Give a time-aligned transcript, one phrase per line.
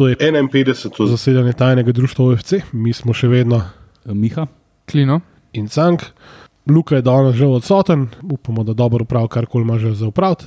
[0.00, 1.06] To je 51.
[1.06, 3.58] zasedanje tajnega društva OFC, mi smo še vedno
[4.08, 4.46] Miha,
[4.88, 5.20] Klino.
[5.52, 6.02] in Cank.
[6.66, 10.46] Luka je danes že odsoten, upamo, da dobro upravi, kar koli ima že za upraviti.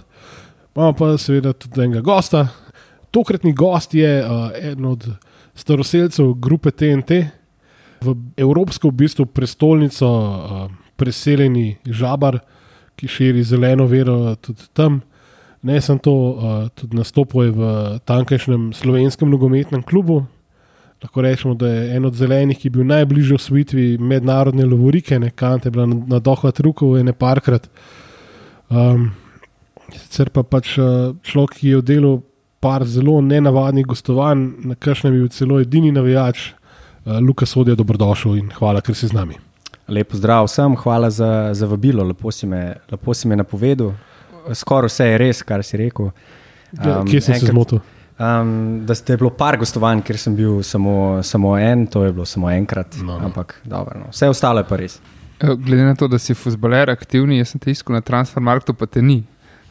[0.75, 2.47] Imamo pa seveda tudi enega gosta.
[3.11, 5.05] Tokratni gost je uh, eden od
[5.53, 7.11] staroseljcev grupe TNT,
[8.01, 12.39] v evropsko v bistvu prestolnico uh, preseljeni žabar,
[12.95, 15.03] ki širi zeleno vero tudi tam.
[15.63, 17.67] Ne sem to, uh, tudi nastopil je v
[18.03, 20.25] tamkajšnjem slovenskem nogometnem klubu.
[21.03, 25.31] Lahko rečemo, da je en od zelenih, ki je bil najbližje osvitvi mednarodne lovorike, ne
[25.31, 27.69] kante, bila na, na dohvat rukov ene parkrat.
[28.69, 29.09] Um,
[29.91, 32.13] sicer pa pač uh, človek, ki je v delu
[32.63, 38.39] par zelo nenavadnih gostovanj, na kakšnem je bil celo edini navijač, uh, Luka Sodja, dobrodošel
[38.39, 39.39] in hvala, ker si z nami.
[39.87, 43.95] Lepo zdrav vsem, hvala za, za vabilo, lepo si, me, lepo si me napovedal.
[44.53, 46.11] Skoraj vse je res, kar si rekel.
[46.73, 47.79] Um, Kje sem se zmotil?
[48.19, 52.25] Um, da ste bilo par gostovanj, kjer sem bil samo, samo en, to je bilo
[52.29, 52.97] samo enkrat.
[53.01, 53.25] No, no.
[53.25, 54.11] Ampak dobro, no.
[54.13, 54.99] vse ostalo je pa res.
[55.39, 58.85] Eh, Glede na to, da si futbaler aktivni, jaz sem te iskal na transfermarktu, pa
[58.85, 59.23] te ni.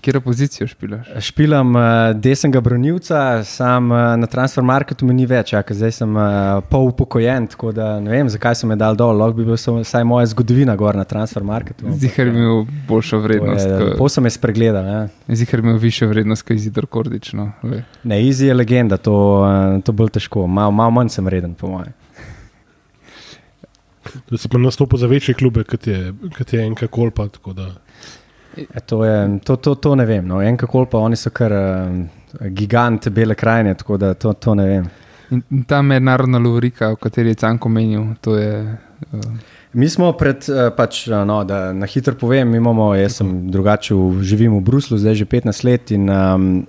[0.02, 1.06] Kjer pozicijo špilaš?
[1.20, 1.82] Špilam uh,
[2.16, 6.24] desnega branilca, sam uh, na transfermarketu mi ni več, ja, zdaj sem uh,
[6.64, 9.14] pol upokojen, tako da ne vem, zakaj so me dal dol.
[9.14, 11.86] Lahko bi bil vsaj moja zgodovina gor na transfermarketu.
[11.86, 13.62] ampak, Zihar je imel boljšo vrednost.
[13.64, 14.84] je- ko- Pol sem jaz spregledal.
[14.86, 15.00] Ja.
[15.32, 17.32] Zihar je imel višjo vrednost, kot Izidor Kordič.
[17.32, 17.52] No.
[17.62, 17.84] glej.
[18.04, 21.68] Ne, Easy je legenda, to, uh, to bolj težko, malo mal manj sem reden, po
[21.68, 21.94] mojem.
[24.28, 27.28] Da si pa nastopil za večje klube, kot je, kot je enka kolpa.
[27.28, 27.70] tako da-
[28.86, 30.26] to, je, to, to, to ne vem.
[30.26, 30.42] No.
[30.42, 34.66] En kako pa oni so kar uh, gigant bele krajine, tako da to, to ne
[34.66, 34.90] vem.
[35.32, 38.78] In ta mednarodna lovorika, o kateri je Canko menil, to je.
[39.12, 39.20] Uh,
[39.72, 43.96] Mi smo pred, eh, pač, no, da na hitro povem, mi imamo, jaz sem drugače,
[44.20, 46.66] živim v Bruslu, zdaj že 15 let in um,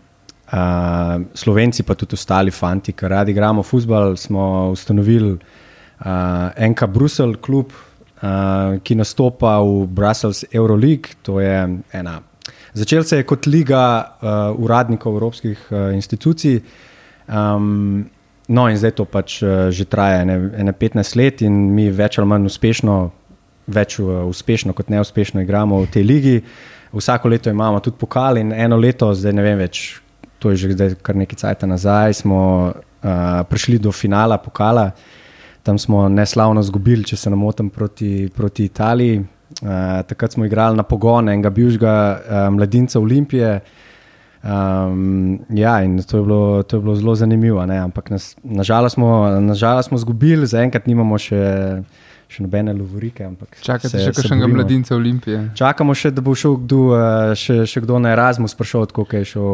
[0.47, 7.35] uh, Slovenci, pa tudi ostali fanti, ki radi igramo futbol, smo ustanovili uh, NK Brusel
[7.43, 7.75] klub,
[8.23, 11.19] uh, ki nastopa v Brussels Euroleague.
[11.27, 12.21] To je ena.
[12.73, 16.61] Začel se je kot liga uh, uradnikov evropskih uh, institucij.
[17.27, 18.09] Um,
[18.47, 22.17] no, in zdaj to pač uh, že traja ene, ene 15 let, in mi več
[22.19, 22.95] ali manj uspešno,
[23.67, 26.37] več uh, uspešno kot neuspešno igramo v tej ligi.
[26.93, 30.01] Vsako leto imamo tudi pokal, in eno leto, zdaj ne vem več,
[30.39, 32.41] to je že zdaj kar nekaj časa nazaj, smo
[32.73, 34.91] uh, prišli do finala pokala.
[35.63, 39.21] Tam smo neslavno izgubili, če se ne motim, proti, proti Italiji.
[39.61, 43.59] Uh, takrat smo igrali na pogon enega bivšega uh, mladinca Olimpije.
[44.43, 47.65] Um, ja, in to je bilo, to je bilo zelo zanimivo.
[47.65, 47.77] Ne?
[47.77, 48.09] Ampak
[48.43, 48.97] nažalost
[49.39, 51.39] nažalost smo izgubili, zaenkrat nimamo še,
[52.33, 53.23] še nobene lovorike.
[53.23, 54.57] ampak čakate se- še se kakšnega borimo.
[54.57, 55.39] mladinca Olimpije.
[55.53, 56.99] Čakamo še, da bo šel kdo, uh,
[57.33, 59.47] še, še kdo na Erasmus, prišel, kot je šel.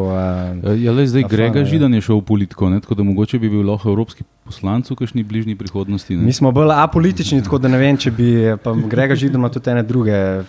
[0.64, 1.64] Uh, ja, le zdaj Grega ja.
[1.66, 2.80] Židan je šel v politiko, ne?
[2.80, 6.16] tako da mogoče bi bil lahko evropski poslanec v kakšni bližnji prihodnosti.
[6.16, 6.24] ne.
[6.24, 8.30] Mi smo bolj apolitični, tako da ne vem, če bi.
[8.58, 10.44] pa Grega Židov ima tudi ene druge eh,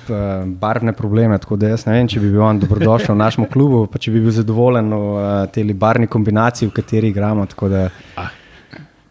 [0.47, 3.85] barvne probleme, tako da jaz ne vem, če bi bil on dobrodošel v našem klubu,
[3.85, 7.45] pa če bi bil zadovoljen v uh, tej barvni kombinaciji, v kateri igramo.
[7.45, 7.89] tako Da,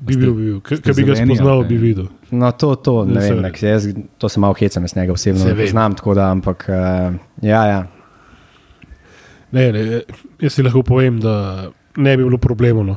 [0.00, 0.60] Bi bil, bi bil.
[0.64, 2.08] Ker bi ga spoznal, bi videl.
[2.30, 3.88] no, to, to ne Ja, vem, nek, jaz,
[4.18, 7.64] to se malo hecam, jaz njega osebno Se ne poznam, tako da, ampak uh, ja,
[7.68, 7.82] ja.
[9.52, 10.00] Ne, ne,
[10.40, 12.86] jaz si lahko povem, da ne bi bilo problemov.
[12.86, 12.96] No.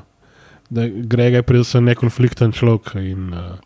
[0.70, 3.58] Da Grega je predvsem nekonflikten človek in uh,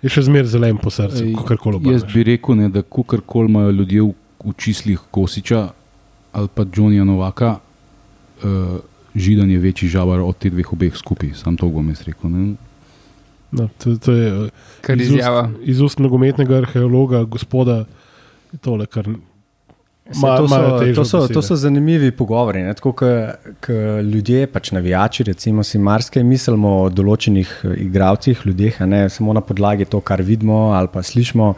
[0.00, 3.52] je še zmeraj zelen po srcu, Ej, kot koli Jaz bi rekel, ne, da kakorkoli
[3.52, 4.14] imajo ljudje v,
[4.46, 5.68] v čislih Kosiča
[6.32, 8.78] ali pa Johnnyja Novaka, uh,
[9.14, 12.30] Židan je večji žabar od teh dveh obeh skupaj, sam to bom jaz rekel.
[12.30, 12.54] Ne.
[13.52, 14.48] No, to, to je uh,
[14.80, 15.50] Kar iz ust- izjava.
[15.62, 17.84] iz ust nogometnega arheologa, gospoda,
[18.60, 19.08] tole, kar
[20.20, 20.58] Ma- to, so,
[20.94, 22.62] to, so, to so zanimivi pogovori.
[22.62, 23.68] ne, Tako kot
[24.04, 29.32] ljudje, pač navijači, recimo, si marsikaj mislimo o določenih eh, igralcih, ljudeh, a ne samo
[29.32, 31.54] na podlagi to, kar vidimo ali pa slišimo.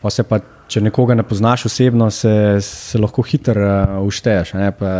[0.00, 2.32] Pa se pa, če nekoga ne poznaš osebno, se,
[2.64, 4.54] se lahko hitro uh, ušteješ.
[4.54, 4.92] a ne, pa,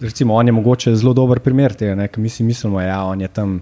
[0.00, 3.00] Recimo, on je mogoče zelo dober primer tega, ne, ker mi si mislimo, da ja,
[3.04, 3.60] on je tam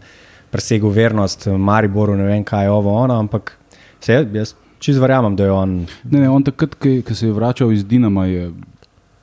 [0.50, 3.54] presegel vernost Mariboru, ne vem kaj je ovo, ono, ampak
[4.00, 7.72] se, jaz čisto verjamem, da je on Ne, ne, on takrat, ko se je vračal
[7.72, 8.50] iz Dinama, je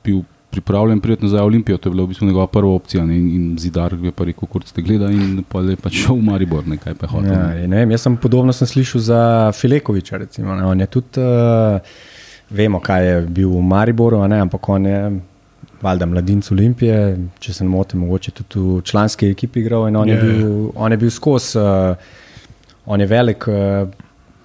[0.04, 3.04] bil pripravljen priti nazaj v Olimpijo, to je bila v bistvu njegova prva opcija.
[3.06, 6.16] Ne, in, in zidar je pa rekel, kot ste gledali, in pa je pač šel
[6.16, 7.32] v Maribor, nekaj pa hotel.
[7.32, 7.64] Ja, ne.
[7.64, 9.20] in ne vem, jaz sem podobno sem slišal za
[9.52, 10.22] Filekoviča.
[10.24, 11.98] Recimo, ne, on je tudi, uh,
[12.50, 15.02] vemo, kaj je bil v Mariboru, ne, ampak on je
[15.82, 19.88] valjda mladinec Olimpije, če se ne motim, mogoče tudi v članski ekipi igral.
[19.88, 20.24] In on, je Ja, ja.
[20.26, 21.96] bil, on je bil skozi, uh,
[22.86, 23.44] on je velik.
[23.48, 23.54] Uh,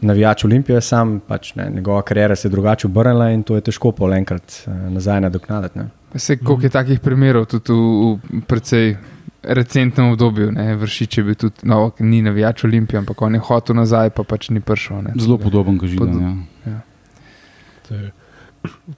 [0.04, 3.92] Navijač Olimpije, sam pač ne, njegova karijera se je drugače obrnila in to je težko
[3.92, 5.80] pol enkrat eh, nazaj nadoknaditi.
[5.80, 5.86] ne.
[6.16, 8.98] Se, koliko je takih primerov, tudi v, v precej
[9.44, 13.76] recentnem obdobju, ne, vršič je bil tudi, no, ni navijač Olimpije, ampak on je hotel
[13.76, 15.02] nazaj, pa pač ni prišel.
[15.02, 16.36] Ne, Zelo podoben, kot Pod- živi.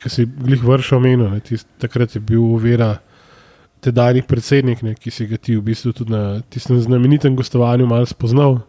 [0.02, 3.00] Ki si glih vršil omenil, ne, tist, takrat je bil uvera
[3.86, 8.06] tedajni predsednik, ne, ki si ga ti v bistvu tudi na tistem znamenitem gostovanju malo
[8.10, 8.60] spoznal.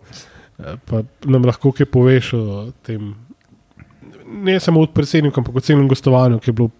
[0.59, 3.15] Eh, Pa nam lahko kaj poveš o tem,
[4.27, 6.71] ne samo od predsednika, ampak o celem gostovanju, ki je bilo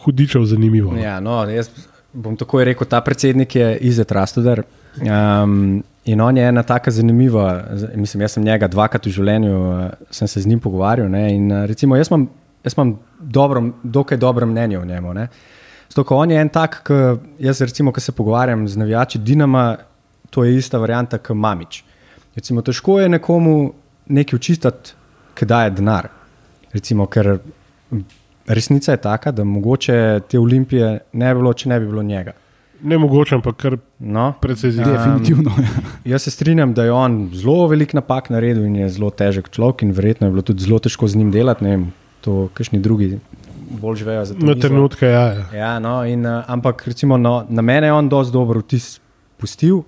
[0.00, 0.92] hudičev zanimivo.
[0.92, 1.00] no.
[1.00, 1.68] Ja, no, jaz
[2.12, 4.62] bom takoj rekel, ta predsednik je Izet Rastoder.
[5.00, 7.64] Um, in on je ena taka zanimiva,
[7.94, 11.08] mislim, jaz sem njega dvakrat v življenju, uh, sem se z njim pogovarjal.
[11.12, 12.28] Ne, in, uh, recimo, jaz imam,
[12.64, 15.14] jaz imam dobro, dokaj dobro mnenje o njemu.
[15.14, 15.28] Ne.
[15.88, 16.94] Zato, ko on je en tak, ki
[17.38, 19.76] jaz, recimo, ko se pogovarjam z navijači Dinama,
[20.30, 21.82] to je ista varianta kot Mamič.
[22.34, 23.72] Recimo, težko je nekomu
[24.06, 24.92] nekaj učitati,
[25.34, 26.08] ki daje denar.
[26.72, 27.38] Recimo, ker
[28.46, 32.32] resnica je taka, da mogoče te olimpije ne bi bilo, če ne bi bilo njega.
[32.82, 34.72] Ne mogoče, ampak kar No, precej.
[34.78, 34.84] Ja.
[34.84, 35.52] Definitivno.
[36.04, 39.82] jaz se strinjam, da je on zelo velik napak naredil in je zelo težek človek,
[39.82, 41.64] in verjetno je bilo tudi zelo težko z njim delati.
[41.64, 41.84] Ne vem,
[42.20, 43.18] to kakšni drugi
[43.70, 44.46] bolj živejo to.
[44.46, 45.26] Na trenutke, ja.
[45.32, 45.46] ja.
[45.54, 48.98] Ja, no, in, uh, ampak recimo, no, na mene je on dosti dober vtis
[49.38, 49.82] pustil.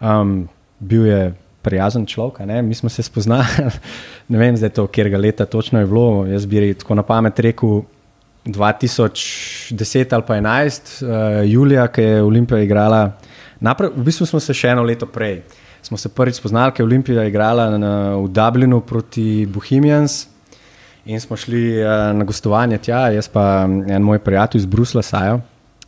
[0.00, 0.48] Um,
[0.78, 1.20] bil je
[1.62, 3.46] prijazen človek, mi smo se spoznali.
[4.32, 6.26] ne vem, zdaj to, kjer ga leta točno je bilo.
[6.26, 7.82] Jaz bi tako na pamet rekel
[8.44, 13.12] 2010 ali pa 11, uh, Julija, ki je Olimpija igrala.
[13.60, 15.42] Napra, v bistvu smo se še eno leto prej.
[15.82, 20.31] Smo se prvič spoznali, ker je Olimpija igrala na, v Dublinu proti Bohemians.
[21.04, 25.02] In smo šli uh, na gostovanje tja, jaz pa mm, en moj prijatelj iz Brusla,
[25.02, 25.40] Sajo.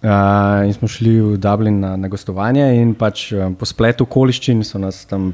[0.02, 4.64] Uh, in smo šli v Dublin na, na gostovanje, in pač um, po spletu okoliščin
[4.66, 5.30] so nas tam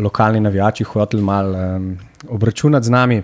[0.00, 1.90] lokalni navijači hoteli malo um,
[2.28, 3.18] obračunati z nami.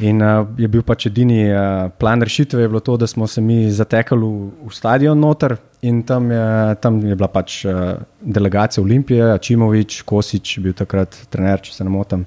[0.00, 3.44] In uh, je bil pač edini uh, plan rešitve, je bilo to, da smo se
[3.44, 6.46] mi zatekali v, v stadion noter in tam je,
[6.80, 11.92] tam je bila pač uh, delegacija Olimpije, Čimovič, Kosič, bil takrat trener, če se ne
[11.92, 12.24] motim,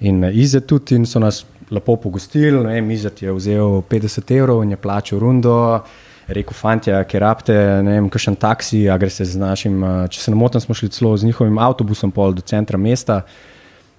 [0.00, 2.64] in uh, Izet tudi in so nas lepo pogostili.
[2.64, 5.82] ne vem, Izet je vzel 50 evrov in je plačal rundo.
[6.28, 9.80] Rekel, fanti, ki rabite, ne vem, kakšen taksi, a gre se z našim,
[10.12, 13.22] če se ne motim, smo šli celo z njihovim avtobusom pol do centra mesta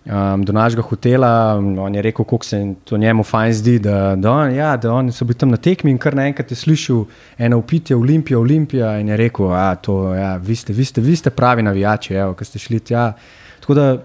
[0.06, 1.57] um, do našega hotela.
[1.57, 5.12] On je rekel, kako se to njemu fajn zdi, da, da, on, ja, da oni
[5.12, 7.06] so bili tam na tekmi in kar naenkrat je slišal
[7.38, 11.30] eno upitje, Olimpija, Olimpija in je rekel, da ja, vi, ste, vi, ste, vi ste
[11.30, 13.13] pravi navijači, evo, ki ste šli tja.
[13.60, 13.98] Tako da,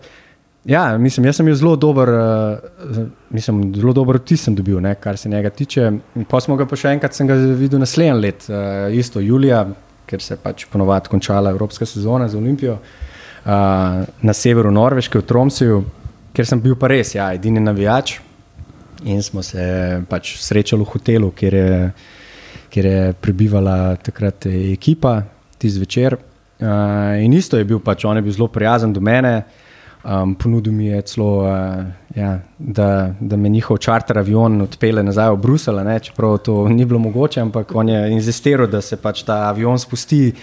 [0.64, 4.94] ja, mislim, jaz sem bil zelo dober, uh, mislim, zelo dober vtis sem dobil, ne,
[5.00, 5.90] kar se njega tiče.
[6.30, 7.18] Pa smo ga pa še enkrat
[7.58, 9.64] videl naslednji let, uh, isto julija,
[10.08, 15.28] ker se je pač ponovadi končala evropska sezona za Olimpijo uh, na severu Norveške, v
[15.28, 15.80] Tromsøju,
[16.34, 18.18] kjer sem bil pa res, ja, edini navijač.
[19.04, 19.64] In smo se
[20.08, 21.80] pač srečali v hotelu, kjer je,
[22.72, 25.18] kjer je prebivala takrat ekipa,
[25.58, 26.16] tisti zvečer.
[26.54, 29.42] Uh, in isto je bil, pač, on je bil zelo prijazen do mene.
[30.04, 31.84] Um, ponudil mi je celo, uh,
[32.16, 36.84] ja, da, da me njihov čarter avion odpele nazaj v Bruselj, ne, čeprav to ni
[36.84, 40.34] bilo mogoče, ampak on je insistiral, da se pač ta avion spusti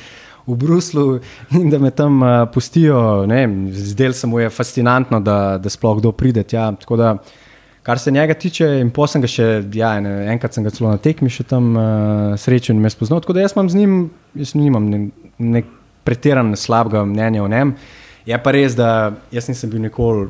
[0.47, 1.19] v Bruslu
[1.59, 3.27] in da me tam uh, pustijo.
[3.69, 6.71] Zdel se mu je fascinantno, da, da sploh kdo pride tja.
[6.81, 7.13] Tako da,
[7.83, 10.97] kar se njega tiče, in posem ga še, ja, ene, enkrat sem ga celo na
[10.97, 13.21] tekmi še tam uh, srečal in me spoznal.
[13.21, 13.97] Tako da jaz imam z njim,
[14.41, 15.07] jaz nimam ne,
[15.37, 15.67] ne
[16.01, 17.77] pretiran slabega mnenja o njem.
[18.25, 20.29] Je pa res, da jaz nisem bil nikoli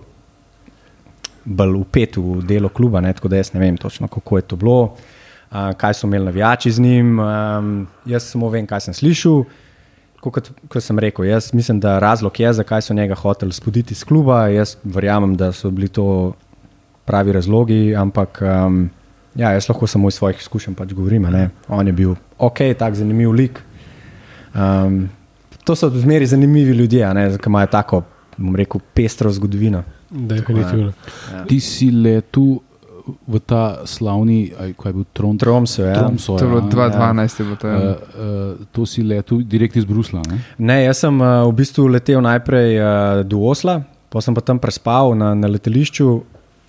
[1.46, 4.56] bolj upet v delo kluba, ne, tako da jaz ne vem točno, kako je to
[4.56, 7.20] bilo, uh, kaj so imeli navijači z njim.
[7.20, 7.74] Um,
[8.06, 9.44] jaz samo vem, kaj sem slišal.
[10.22, 14.04] Kot, kot sem rekel, jaz mislim, da razlog je, zakaj so njega hoteli spoditi iz
[14.06, 14.48] kluba.
[14.48, 16.34] Jaz verjamem, da so bili to
[17.06, 18.84] pravi razlogi, ampak um,
[19.36, 21.24] ja, jaz lahko samo iz svojih izkušenj pač govorim.
[21.24, 21.50] ne.
[21.68, 23.60] On je bil ok, tak zanimiv lik.
[24.54, 25.10] Um,
[25.64, 28.02] to so zmeri zanimivi ljudje, a ne, ki imajo tako,
[28.38, 29.84] bom rekel, pestro zgodovino.
[30.10, 30.92] Definitivno.
[31.48, 32.60] Ti si letel
[33.28, 35.96] v ta slavni, aj, kaj je bil Tron, Tromso, ja.
[35.98, 36.90] Tromso, To je bilo ja.
[36.92, 37.68] 2012, je bilo to.
[37.68, 37.90] Uh, Ja.
[37.92, 40.22] uh, to si letel direkt iz Brusla.
[40.30, 40.38] Ne?
[40.58, 42.86] Ne, jaz sem uh, v bistvu letel najprej uh,
[43.26, 46.22] do Osla, pa sem pa tam prespal na, na letališču.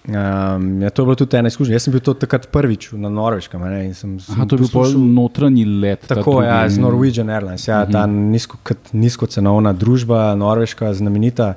[0.09, 1.77] Um, ja, to je bilo tudi ena izkušnja.
[1.77, 3.61] Jaz sem bil to takrat prvič na Norveškem.
[3.71, 6.01] Ne, in sem, sem Aha, to je bil poslušal- notranji let.
[6.07, 6.47] ta Tako drugi.
[6.47, 11.55] ja, z Norwegian Airlines, ja, ta nizko, kot nizkocenovna družba, norveška, znamenita.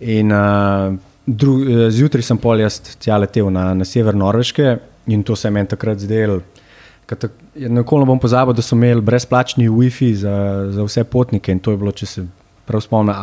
[0.00, 5.22] In uh, dru, eh, zjutraj sem pol jaz tja letel na, na sever Norveške in
[5.22, 6.40] to se je meni takrat zdelo.
[7.54, 10.34] Nikoli ne bom pozabil, da so imeli brezplačni WiFi za,
[10.74, 12.26] za vse potnike in to je bilo, če se
[12.66, 13.14] prav spomnim,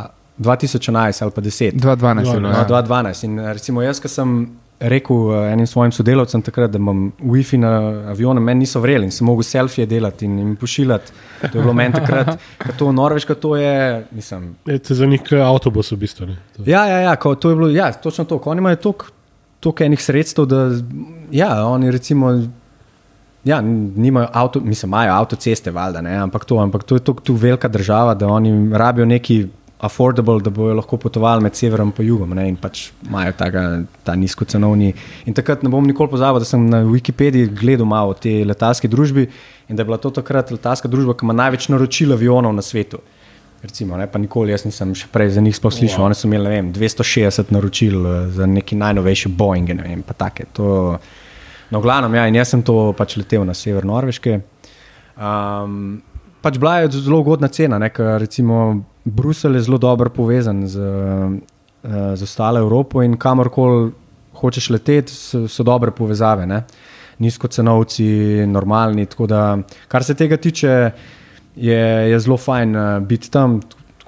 [0.44, 0.90] 2011
[1.22, 1.72] ali pa 10.
[1.74, 2.40] 2012 je bilo.
[2.42, 2.66] No, Ja.
[2.66, 3.24] 2012.
[3.24, 4.36] In recimo jaz, ki sem
[4.82, 7.70] rekel uh, enim svojim sodelavcem takrat, da imam WiFi na
[8.10, 11.12] avionu, meni niso vreli in sem mogel selfije delati in jim pošiljati.
[11.42, 13.76] To je bilo meni takrat, ko to Norveška, to je,
[14.12, 14.56] mislim.
[14.66, 16.26] Je to za njih kot avtobus v bistvu.
[16.26, 16.38] ne.
[16.54, 18.40] To- Ja, ja, ja, ko, to je bilo, ja, točno to.
[18.40, 19.06] ko Oni imajo toliko
[19.60, 20.72] toliko enih sredstev, da
[21.32, 22.44] ja, oni recimo.
[23.44, 27.68] Ja, nimajo avto, mislim, imajo avtoceste, valjda, ne, ampak to, ampak to je tako velika
[27.68, 29.48] država, da oni rabijo neki
[29.84, 33.64] affordable, da bojo lahko potovali med severom in jugom ne, in pač imajo taka,
[34.08, 34.94] ta nizkocenovni.
[35.28, 38.88] In takrat ne bom nikoli pozabil, da sem na Wikipediji gledal malo o tej letalski
[38.88, 39.28] družbi
[39.68, 43.02] in da je bila to takrat letalska družba, ki ima največ naročil avionov na svetu.
[43.64, 46.02] Recimo, ne, pa nikoli jaz nisem še prej za njih sploh slišal.
[46.02, 46.08] Wow.
[46.12, 49.72] Oni so imeli vem, 260 naročil eh, za neki najnovejši Boeing.
[49.76, 50.48] Ne vem, pa take.
[50.60, 50.96] To,
[51.72, 54.40] no, v glavnem, ja, in jaz sem to pač letel na sever Norveške.
[55.16, 56.02] Um,
[56.44, 60.80] pač bila je zelo ugodna cena, ne, ker recimo Bruselj je zelo dobro povezan z,
[60.80, 63.92] eh, z ostalo Evropo in kamorkoli
[64.34, 66.46] hočeš leteti, so, so dobre povezave.
[66.46, 66.64] Ne.
[67.20, 69.08] Nizkocenovci, normalni.
[69.28, 69.58] Da,
[69.88, 70.92] kar se tega tiče,
[71.56, 71.82] je,
[72.12, 73.60] je zelo fajn uh, biti tam.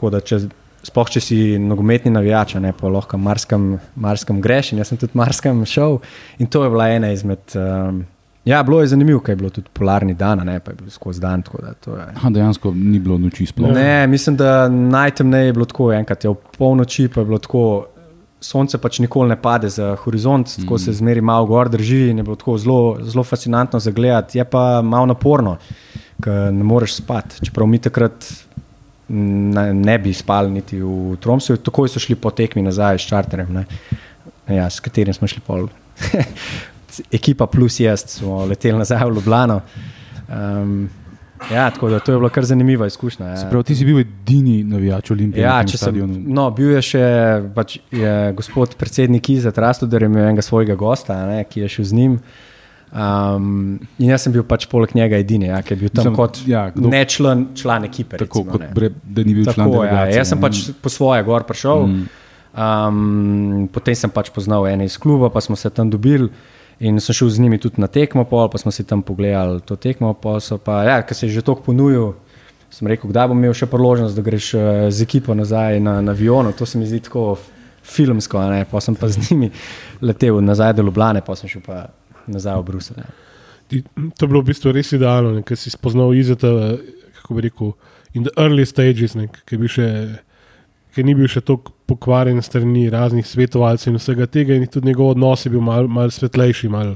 [0.02, 0.42] Da, če,
[0.86, 4.74] sploh če si nogometni navijač, ne pa lahko marskam, marskam greš.
[4.74, 6.00] In jaz sem tudi marskam šel.
[6.42, 7.46] In to je bila ena izmed.
[7.58, 8.04] Um,
[8.46, 11.22] ja, bilo je zanimivo, ker je bilo tudi polarni dan, ne pa je bil skozi
[11.22, 11.44] dan.
[11.62, 13.74] da je- Ha, dejansko ni bilo noči sploh.
[13.74, 17.86] Ne, mislim, da najtemneje je bilo tako, enkrat je v polnoči pa je bilo tako.
[18.42, 20.62] Sonce pač nikoli ne pade za horizont, mm.
[20.62, 24.38] tako se zmeri malo gor drži in je bilo tako zelo, zelo fascinantno za gledati.
[24.38, 25.58] Je pa malo naporno,
[26.22, 27.46] ker ne moreš spati.
[27.46, 28.25] Čeprav mi takrat
[29.08, 33.54] ne, ne bi spali niti v Tromsu, takoj so šli po tekmi nazaj s čarterjem,
[33.54, 33.66] ne.
[34.48, 35.68] ja, s katerim smo šli pol.
[37.12, 39.62] Ekipa plus jaz smo leteli nazaj v Ljubljano.
[40.30, 40.90] Um,
[41.52, 43.28] ja, tako da to je bila kar zanimiva izkušnja.
[43.28, 43.38] Ja.
[43.38, 46.20] Se pravi, ti si bil edini navijač Olimpije Ja, na če sem, stadionu.
[46.28, 47.06] no, bil je še
[47.56, 51.90] pač, je gospod predsednik Iza Trastoder, je imel enega svojega gosta, ne, ki je šel
[51.92, 52.20] z njim.
[52.96, 56.16] Um, in jaz sem bil pač poleg njega edini, ja, ki je bil tam Mislim,
[56.16, 58.18] kot ja, kdo- ne član, član ekipe.
[58.22, 61.25] Tako recimo, kot bre, da ni bil član Tako, ja, jaz sem pač po svoje
[61.28, 62.06] gor prišel, mm.
[62.56, 66.30] um, potem sem pač poznal ene iz kluba, pa smo se tam dobili.
[66.79, 69.75] In sem šel z njimi tudi na tekmo, pol, pa smo si tam pogledali to
[69.79, 70.13] tekmo.
[70.13, 72.13] Pa, ja, ker se je že tako ponujil,
[72.70, 76.12] sem rekel, kdaj bom imel še priložnost, da greš eh, z ekipo nazaj na, na
[76.12, 76.51] avionu.
[76.58, 77.38] To se mi zdi tako
[77.86, 78.65] filmsko, ne?
[78.72, 79.51] pa sem pa z njimi
[80.01, 81.86] letel nazaj do Ljubljane, pa sem šel pa
[82.27, 83.03] nazaj v Bruselj.
[84.17, 86.50] to je bilo v bistvu res idealno, ker si spoznal izeta,
[87.20, 87.74] kako bi rekel,
[88.13, 89.88] in the early stages, ne, ki, bil še,
[90.96, 95.10] ki ni bil še tako pokvarjen strani raznih svetovalcev in vsega tega, in tudi njegov
[95.10, 96.70] odnos je bil malo mal svetlejši.
[96.70, 96.96] Mal,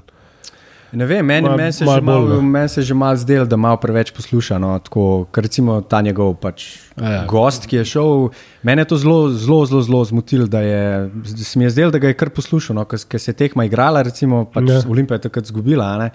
[0.92, 2.42] Ne vem, meni, Malo- meni se, malo- bolj, ne.
[2.44, 4.58] meni se že malo zdelo, da malo preveč posluša.
[4.58, 6.64] No, tako, ker recimo ta njegov pač,
[6.98, 7.26] A ja.
[7.28, 8.30] gost, ki je šel,
[8.64, 10.82] mene je to zelo, zelo, zelo, zelo zmotilo, da, je,
[11.14, 12.74] da se mi je zdelo, da ga je kar poslušal.
[12.74, 14.82] No, ker se je tekma igrala, recimo pač Ja.
[14.88, 15.86] Olimpija je takrat zgubila.
[15.86, 16.10] a Ne,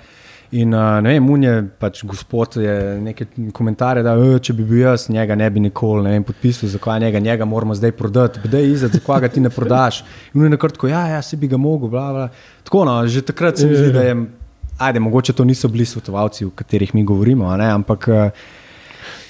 [0.52, 4.78] In uh, ne vem, unje, pač gospod je nekaj komentarje, da "E, če bi bil
[4.78, 8.72] jaz, njega ne bi nikoli ne vem, podpisal, zakaj njega, njega moramo zdaj prodati, bdej
[8.72, 10.04] izad, zakaj ga ti ne prodaš.
[10.34, 12.28] In on je nakratko, ja, ja, si bi ga mogel, bla, bla.
[12.64, 14.14] Tako, no, že takrat se mi zdi, da je,
[14.78, 18.14] ajde, mogoče to niso bili svetovalci, o katerih mi govorimo, ne, ampak uh,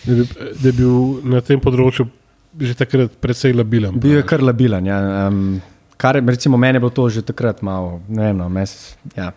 [0.05, 0.29] da, je bil-
[0.61, 0.95] da je bil
[1.25, 2.07] na tem področju
[2.55, 3.97] že takrat precej labilen.
[3.99, 4.87] bil je kar labilen.
[4.87, 5.61] Ja, um,
[5.97, 9.33] kar je, recimo, meni je bilo to že takrat malo, ne vem, no, mes, ja.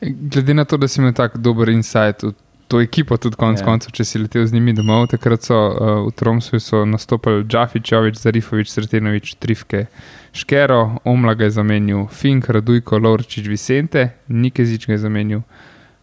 [0.00, 2.32] Glede na to, da si imel tako dober insight v
[2.68, 3.62] to ekipo, tudi konec Ja.
[3.62, 3.70] yeah.
[3.70, 7.92] koncev, če si letel z njimi domov, takrat so uh, v Tromsu so nastopili Džafič,
[7.92, 9.86] Jovič, Zarifovič, Sretenovič, Trifke,
[10.34, 15.40] Škero, Omla ga je zamenil, Fink, Radujko, Lovričič, Vicente, Nikezič ga je zamenil,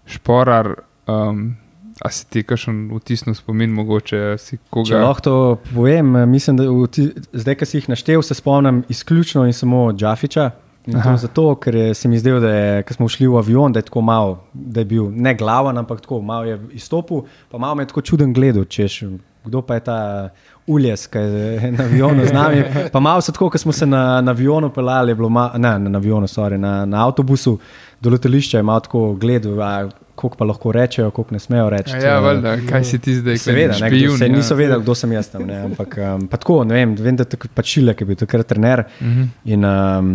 [0.05, 0.75] Šporar.
[1.07, 1.57] Um,
[2.03, 4.97] A si ti kakšen vtisnil spomin, mogoče si Če koga?
[5.05, 5.33] lahko to
[5.69, 10.49] povem, mislim, da ti, zdaj, ki si jih naštel, se spomnim izključno in samo Džafiča.
[10.85, 14.01] Zato, ker se mi zdelo, da je, ko smo šli v avion, da je tako
[14.01, 17.87] malo, da je bil ne glaven, ampak tako malo je izstopil, pa malo me je
[17.87, 19.03] tako čuden gledal, češ,
[19.45, 20.29] kdo pa je ta
[20.67, 22.63] uljes, ki je na avionu z nami.
[22.91, 25.79] Pa malo se tako, ko smo se na, na avionu pelali, je bilo malo, ne,
[25.79, 27.57] na avionu, sorry, na, na avtobusu
[28.01, 31.95] do letališča, je malo tako gledal, a, koliko pa lahko rečejo, koliko ne smejo reči.
[32.03, 35.31] Ja, valjda, kaj si ti zdaj, Seveda, ne, kdo, se, niso vedeli, kdo sem jaz
[35.31, 35.47] tam.
[35.47, 38.47] Ne, ampak um, pa tako, ne vem, vem da je pač Šilek je bil takrat
[38.47, 38.85] trener.
[38.99, 39.27] Uh -huh.
[39.45, 40.13] In um,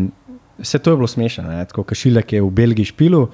[0.58, 1.44] vse to je bilo smešno.
[1.44, 3.28] ne, Tako, ker Šilek je v Belgiji špilu,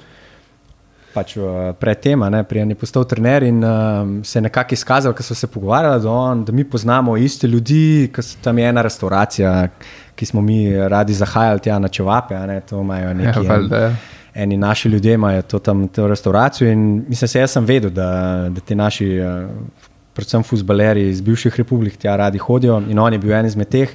[1.15, 5.23] pač uh, pred tem, prej je postal trener in um, se je nekako izkazal, ker
[5.23, 8.83] so se pogovarjali, da, on, da mi poznamo iste ljudi, ker so- tam je ena
[8.83, 9.69] restauracija,
[10.15, 13.39] ki smo mi radi zahajali tja na čevape, ne, to imajo Ja, neki.
[13.41, 13.93] en- valjda, ja.
[14.35, 16.71] eni naši ljudje imajo to tam, to restauracijo.
[16.71, 18.11] In mislim, se jaz sem vedel, da,
[18.51, 19.47] da ti naši, eh,
[20.13, 22.81] predvsem futbaleri iz bivših republik, tja radi hodijo.
[22.81, 23.91] In on je bil en izmed teh.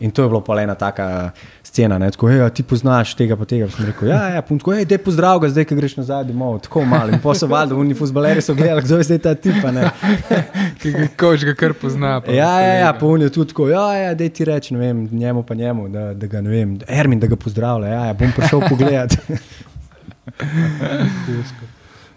[0.00, 1.30] In to je bilo pa ena taka
[1.70, 1.98] scena.
[1.98, 2.10] Ne?
[2.10, 3.68] Tako, hej, a ti poznaš tega, pa tega.
[3.70, 6.82] Sem rekel, ja, ja, punko, hej, te pozdrav ga, zdaj, ki greš nazaj domov, tako
[6.88, 7.14] malo.
[7.14, 9.60] In posel valjda, oni fuzbaleri so gledali, kdo je zdaj ta tip.
[9.64, 9.90] a ne.
[10.80, 12.18] Ki ga koč ga kar pozna.
[12.24, 14.80] pa Ja, ja, ja, pa on je tudi tako, ja, ja, da ti reči, ne
[14.80, 18.14] vem, njemu pa njemu, da, da ga ne vem, Ermin, da ga pozdravlja, ja, ja
[18.18, 19.16] bom prišel pogledat.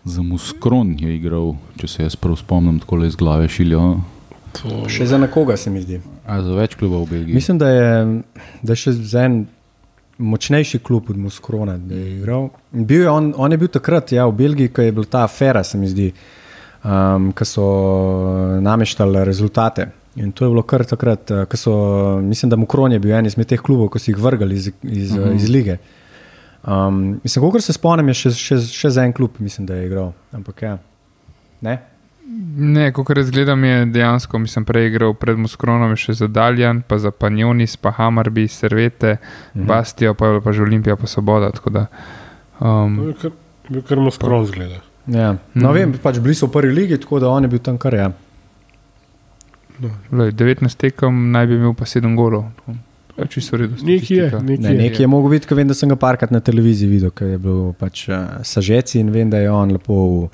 [0.03, 3.95] Za Muskron je igral, če se jaz prav spomnim, tako le iz glave šiljo.
[4.61, 5.99] To, Še za nekoga se mi zdi.
[6.25, 7.35] A za več klubov v Belgiji.
[7.35, 7.89] Mislim, da je,
[8.61, 9.45] da je še za en
[10.17, 11.77] močnejši klub od Muskrona.
[11.77, 12.49] da je igral.
[12.71, 15.63] Bil je on, on je bil takrat ja, v Belgiji, ko je bila ta afera,
[15.63, 16.11] se mi zdi,
[16.83, 17.65] um, ko so
[18.61, 19.89] nameštali rezultate.
[20.15, 21.73] In to je bilo kar takrat, eh, ko so,
[22.21, 25.11] mislim, da Mukron je bil en izmed teh klubov, ko so jih vrgali iz, iz,
[25.11, 25.35] uh -huh.
[25.35, 25.77] iz lige.
[26.67, 29.85] Um, mislim, koliko se spomnim, je še, še, še za en klub, mislim, da je
[29.85, 30.13] igral.
[30.31, 30.77] Ampak ja.
[31.61, 31.81] Ne?
[32.55, 36.97] Ne, kot razgledam, je dejansko, mislim, prej igral pred Moskronom, je še za Daljan, pa
[36.97, 39.17] za Panjonis, pa Hamarbi, Servete,
[39.53, 39.65] Mhm.
[39.65, 41.51] Bastijo, pa, pa že Olimpija, pa Svoboda.
[41.51, 41.85] tako Da,
[42.59, 43.31] to um, je kar,
[43.83, 44.79] kar moskron zgleda.
[45.07, 45.33] Ja.
[45.53, 45.73] No, Mhm.
[45.73, 48.11] vem, pač bili so v prvi ligi, tako da on je bil tam kar ja.
[50.11, 52.45] lej, 19 tekem, naj bi imel pa 7 golov.
[52.55, 52.77] tako.
[53.07, 53.75] To je v redu.
[53.83, 54.95] Nekje je, Ne, je.
[54.97, 57.73] je mogel videti, ker vem, da sem ga parkrat na televiziji videl, ker je bil
[57.73, 60.29] pač uh, sažeci in vem, da je on lepo v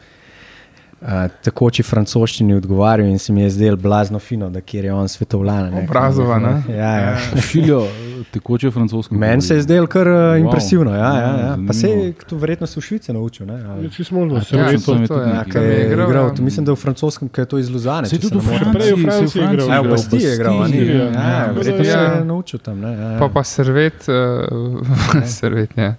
[1.01, 1.07] uh,
[1.41, 5.69] takoči francoščini odgovarjal in se mi je zdel blazno fino, da kjer je on svetovljan.
[5.69, 5.81] ne.
[5.81, 6.63] Obrazova, ne?
[6.69, 7.17] Ja, ja.
[7.41, 7.83] Šiljo,
[8.31, 9.15] tekoče francosko.
[9.15, 10.39] Meni se je zdel kar uh, Wow.
[10.39, 10.91] impresivno.
[10.91, 11.37] Ja, ja, ja.
[11.39, 13.45] Ja, Pa se je to verjetno se v Švici naučil.
[13.45, 15.51] Ne, Je ali- čisto možno, A, da se ja, verjetno sem- to je, Ja, Ki
[15.51, 16.33] ker je je igral, igral, ja.
[16.33, 18.07] to mislim, da v francoskem, ker je to iz Luzane.
[18.07, 19.67] Se če tudi v ne Franciji, igral.
[19.69, 20.77] Ja, v Bastiji je igral, ni?
[20.79, 21.03] Ja, ja.
[21.03, 22.01] ja, verjetno da se ja.
[22.13, 22.79] je naučil tam.
[22.79, 23.19] Ne, ja, ja.
[23.19, 25.93] Pa pa Servet, uh, servet ja.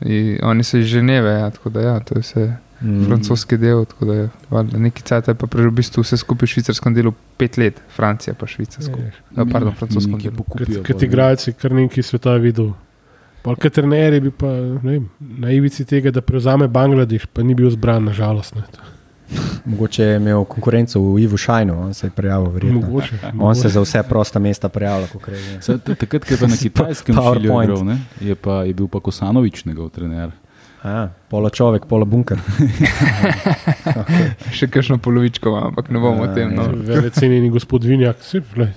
[0.00, 3.04] In oni so iz Ženeve, ja, tako da ja, to je vse Mm.
[3.06, 3.84] francoski del.
[3.84, 4.28] tako da je
[4.72, 8.34] Neki cajt je pa prej v bistvu vse skupaj v švicarskem delu pet let, Francija
[8.34, 9.10] pa Švica skupaj.
[9.30, 10.36] No, pardon, francoskem Nekaj delu.
[10.36, 12.72] pokupijo, Kot igralci, kar nekaj sveta videl.
[13.42, 14.46] Polka trener je bil pa
[14.82, 18.54] ne vem, na ivici tega, da prevzame Bangladeš, pa ni bil zbran, nažalost.
[18.54, 18.62] Ne.
[19.64, 22.50] Mogoče je imel konkurenco v Ivu Šajnu, on se je prijavil.
[22.50, 22.80] verjetno.
[22.80, 23.18] Mogoče.
[23.40, 25.58] On se za vse prosta mesta prijavlja, kot reče.
[25.60, 28.88] Saj t- Takrat, ko je pa na kitajskem šilju igral, ne, je, pa, je bil
[28.88, 30.30] pa Kosanovič njegov trener.
[31.30, 32.40] Pola človek, pola bunker.
[34.58, 36.50] Še kakšno polovičko, imam, ampak ne bomo o tem.
[36.56, 36.66] No.
[36.88, 38.72] Vele cenjeni gospod Vinjak, vse glej.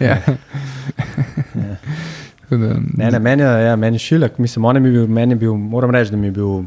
[0.00, 0.16] Ja.
[0.24, 0.36] Da,
[2.50, 5.52] Ne, ne, meni je ja, meni je šilek, mislim, on je bil, meni je bil,
[5.54, 6.64] moram reči, da mi je bil,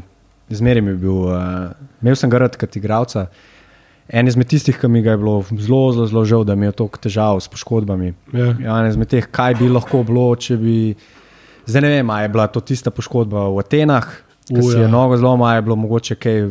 [0.48, 3.26] zmeraj mi je bil, uh, imel sem ga rad kot igralca.
[4.08, 6.72] En izmed tistih, ki mi ga je bilo zelo, zelo, zelo žal, da mi je
[6.76, 8.14] toliko težav s poškodbami.
[8.32, 8.48] Ja.
[8.60, 10.76] Ja, en izmed teh, kaj bi lahko bilo, če bi.
[11.68, 14.08] Zdaj ne vem, ali je bila to tista poškodba v Atenah,
[14.50, 16.50] U, si je nogo zlomila, ali je bilo mogoče kaj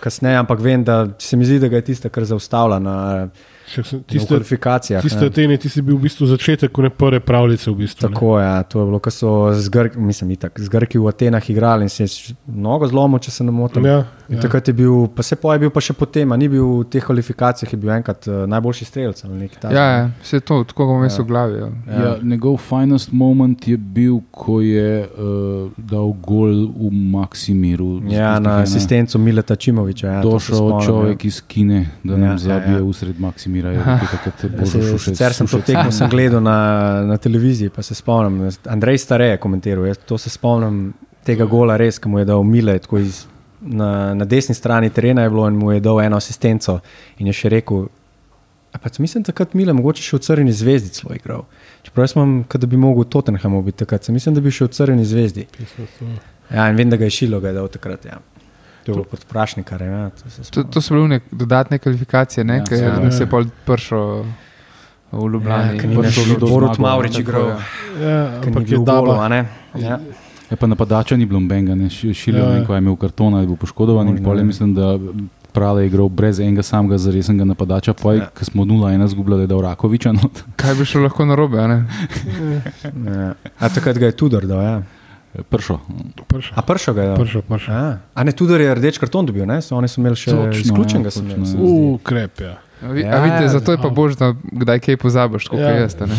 [0.00, 3.28] kasneje, ampak vem, da se mi zdi, da ga je tista, kar zaustavlja na,
[3.66, 5.02] sem- na Tiste, kvalifikacijah.
[5.02, 5.26] tiste ne.
[5.26, 7.70] Atene, ti si bil v bistvu začetek one prve pravljice.
[7.70, 8.14] V bistvu, ne.
[8.14, 11.06] Tako je, ja, to je bilo, ko so z, Grk, mislim, itak, z Grki v
[11.06, 12.08] Atenah igrali in se je
[12.46, 13.84] mnogo zlomil, če se ne motim.
[13.86, 14.42] Ja, In ja.
[14.44, 16.84] takrat je bil, pa se pa je bil pa še potem, a ni bil v
[16.86, 21.16] teh kvalifikacijah, je bil enkrat uh, najboljši strelec ja, ja, vse to, tako bom jaz
[21.18, 21.56] v glavi.
[21.58, 21.68] Ja.
[21.88, 22.02] Ja.
[22.04, 27.88] Ja, njegov finest moment je bil, ko je uh, dal gol v Maksimiru.
[28.06, 30.06] Ja, na asistencu Mileta Čimoviča.
[30.06, 32.84] Ja, Došel spomnim, človek iz Kine, da Ja, nam ja, zabije ja.
[32.86, 33.74] usred Maksimira.
[33.80, 33.98] Ja,
[34.98, 36.58] sicer sem to tekmo sem gledal na,
[37.08, 38.46] na televiziji, pa se spomnim.
[38.70, 40.92] Andrej Stare je komentiral, jaz to se spomnim
[41.26, 42.78] tega gola res, ki mu je dal Mile.
[42.78, 43.24] tako Iz,
[43.60, 46.80] na, na desni strani terena je bilo in mu je dal eno asistenco
[47.18, 47.86] in je še rekel.
[48.72, 51.44] a Pa, mislim, takrat Mile, mogoče še v Crveni zvezdi celo igral.
[51.82, 52.06] Čeprav
[52.48, 55.04] kot da bi mogel v Tottenhamu biti takrat, sem mislim, da bi šel v Crveni
[55.04, 55.46] zvezdi.
[56.50, 58.04] Ja, in vem, da ga je šilo, ga je dal takrat.
[58.04, 58.18] Ja.
[58.84, 59.82] To je bilo pod vprašnikar.
[59.82, 63.00] Ja, to se To, to so bile une dodatne kvalifikacije, ne, Ja, ja, ker seveda.
[63.00, 64.24] nas je pol pršel
[65.12, 65.76] v Ljubljani.
[65.76, 67.48] Ja, naš je bilo Borut zmago, Mavrič tako, igral.
[67.48, 67.58] ja.
[68.00, 68.78] Ja, Ker ni ampak je
[69.28, 69.44] ne?
[69.74, 69.98] Ja.
[70.50, 72.54] Ja, pa napadača ni bilo benga, ne šilil, Ja.
[72.66, 74.08] je imel karton ali je bil poškodovan.
[74.08, 74.98] In pol je mislim, da
[75.52, 78.26] Prale je igral brez enega samega zaresnega napadača, pa je, Ja.
[78.28, 80.12] ko smo 0-1 zgubljali, da je Rakoviča.
[80.12, 80.20] No.
[80.56, 81.58] Kaj bi šlo lahko narobe?
[81.58, 81.78] a ne?
[83.06, 83.34] Ja.
[83.58, 84.62] A takrat ga je Tudor dal.
[84.62, 84.82] Ja.
[85.44, 85.78] Pršo.
[86.26, 87.16] Pršo, A pršo ga je dal.
[87.16, 87.72] pršo, pršo.
[87.72, 89.62] A, a ne, Tudor je rdeč karton dobil, ne?
[89.62, 91.08] So, oni so imeli še izključenega.
[91.08, 91.62] ja, točno, se ja.
[91.62, 92.54] Ukrep, ja.
[92.82, 93.94] A, vi, Ja, a vidite, zato je pa ja.
[93.94, 95.70] bož, da kdaj kaj pozabiš, kot Ja.
[95.70, 95.80] ja.
[95.84, 95.96] jaz.
[96.00, 96.16] ne.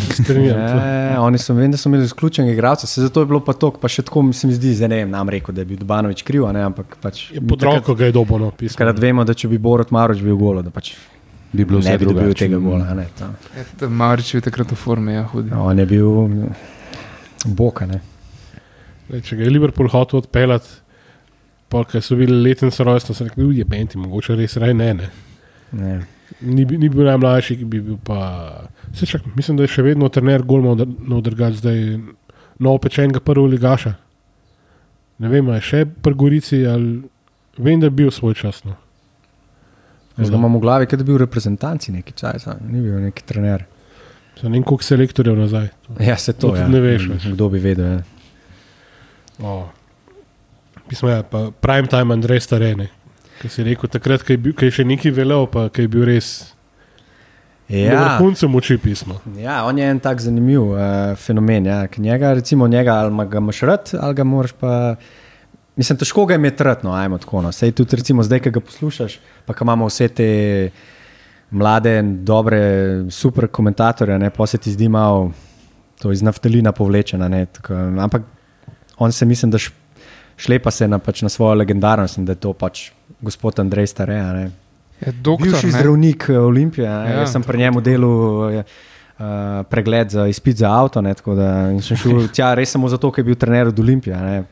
[1.13, 3.71] Ja, oni so, vem, da so imeli izključenega igralca, se zato je bilo pa to,
[3.71, 5.79] pa še tako mi se mi zdi, zdaj ne vem, nam rekel, da je bil
[5.81, 7.31] Dubanovič kriv, a ne, ampak pač.
[7.31, 8.77] Je Pod roko ga je dobo napisal.
[8.77, 10.93] Takrat vemo, da če bi Borut Maroč bil golo, da pač
[11.51, 12.85] Bi bilo ne vse bi dobil tega gola.
[12.87, 13.27] a Ne, to.
[13.57, 15.51] Ja, Maurič je bil takrat v formi, ja, hudi.
[15.51, 16.07] On je bil
[17.45, 17.99] boka, ne.
[19.09, 20.69] Lej, če ga je Liverpool hotel odpeljati,
[21.67, 24.93] pa ker so bili letnice rojstva, so rekli, je benti, mogoče res raj ne.
[25.01, 25.09] ne.
[25.75, 25.99] ne.
[26.39, 28.69] Ni, ni bil najmlajši, ki bi bil pa.
[28.95, 31.81] Se čak, mislim, da je še vedno trener Golmo Nodrgač, zdaj
[32.61, 33.93] novopečenega prvega ligaša.
[35.21, 37.01] Ne vem, a je še pri Gorici ali
[37.57, 38.63] vem, da je bil svoj čas.
[38.65, 38.77] No.
[40.17, 43.67] Jaz ga imam v glavi, ker je bil reprezentanci neki čas, ni bil neki trener.
[44.39, 45.69] Za ne vem, koliko selektorjev nazaj.
[45.99, 46.67] Ja, se to To ja.
[46.67, 47.35] ne veš, Mm.
[47.35, 47.85] Kdo bi vedel.
[47.85, 48.01] Ja.
[49.43, 49.69] Oh.
[50.89, 51.23] Mislim, ja,
[51.61, 52.89] prime time Andrej Starene.
[53.41, 55.89] Ki si rekel, takrat, ko je, bil, ko je še nekaj veljal, pa ko je
[55.89, 56.51] bil res
[57.71, 57.95] ja.
[57.95, 59.17] na vrhuncu moči pisma.
[59.39, 61.65] ja, on je en tak zanimiv uh, fenomen.
[61.65, 61.87] Ja.
[61.87, 64.95] Ker Njega, recimo, njega ali ga imaš rad, ali ga moraš pa.
[65.75, 67.41] Mislim, težko ga je imeti rad, no, ajmo tako.
[67.41, 67.51] No.
[67.51, 70.29] Sej tudi, recimo, zdaj, ki ga poslušaš, pa imamo vse te
[71.51, 72.59] mlade, dobre,
[73.11, 75.31] super komentatorje, ne, pa se ti zdi malo
[76.01, 77.27] to iz naftalina povlečeno.
[77.27, 78.21] ne, tako, Ampak
[78.97, 79.71] on se, mislim, da š,
[80.37, 82.89] šlepa se na, pač, na svojo legendarnost in da je to pač
[83.21, 84.33] gospod Andrej Stareja.
[84.33, 84.51] ne.
[85.01, 85.71] Je doktor, Bivši ne?
[85.71, 88.63] zdravnik eh, Olimpije, ja, Ja, jaz sem pri njemu delal
[89.21, 91.01] uh, pregled za izpit za avto.
[91.01, 94.43] Ne, da sem šel tja res samo zato, ker je bil trener od Olimpije.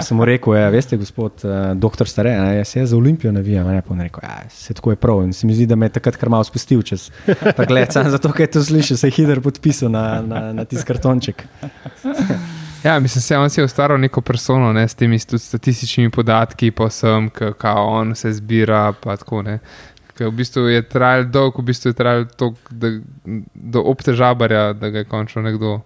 [0.00, 3.68] Sem mu rekel, ja, veste, gospod uh, doktor Stare, ne, jaz se za Olimpijo navijam.
[3.68, 5.22] Ne, pa je rekel, ja, se tako je prav.
[5.24, 7.10] In se mi zdi, da me je takrat kar malo spustil čez
[7.56, 10.86] pregled, samo zato, ker je to slišal, se je hiter podpisal na, na, na tisti
[10.88, 11.44] kartonček.
[12.84, 16.90] Ja, mislim, se on si je ustvaril neko persono ne, s temi statističnimi podatki, pa
[16.90, 18.92] sem, kako on se zbira.
[18.92, 19.58] pa Tako, ne.
[20.14, 22.88] Ker v bistvu je trajal dolg, v bistvu je trajal to, da,
[23.54, 25.80] do obtežabarja, da ga je končno nekdo.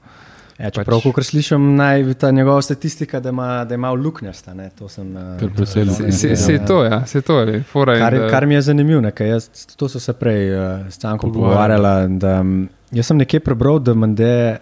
[0.59, 4.55] Ja, čeprav, Pač- pač, slišim, naj bi ta njegova statistika, da ima, da ima luknjasta.
[4.55, 5.11] Ne, to sem,
[5.57, 7.41] precej Se, se, se je to, ja, se je to.
[7.41, 10.87] Je, Kar, da- kar mi je zanimivo, ne, ker jaz, to so se prej uh,
[10.91, 11.83] s Cankom Pogovarjali.
[11.83, 12.19] pogovarjali.
[12.19, 14.57] Da, mm, jaz sem nekje prebral, da, mende,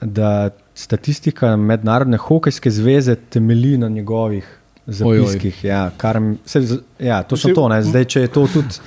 [0.00, 4.48] da statistika Mednarodne hokejske zveze temelji na njegovih
[4.86, 5.64] zapiskih.
[5.64, 6.62] Ja, kar, se,
[6.98, 7.68] ja, točno to.
[7.68, 7.82] Ne.
[7.82, 8.80] Zdaj, če je to tudi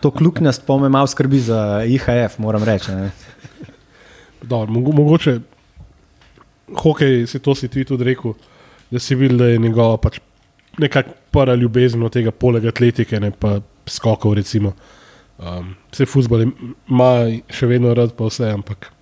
[0.00, 2.92] to kljuknjast, pa me malo skrbi za IHF, moram reči.
[4.48, 5.38] Mogo, mogoče
[6.76, 8.34] hokej, si to si ti tudi rekel,
[8.90, 10.20] da si videl, da je njegova pač
[10.78, 14.34] nekakšna prva ljubezen od tega, poleg atletike, ne pa skokov.
[14.38, 14.72] Recimo.
[15.38, 17.10] Um, vse futbol ima
[17.50, 18.92] še vedno rad, pa vse, ampak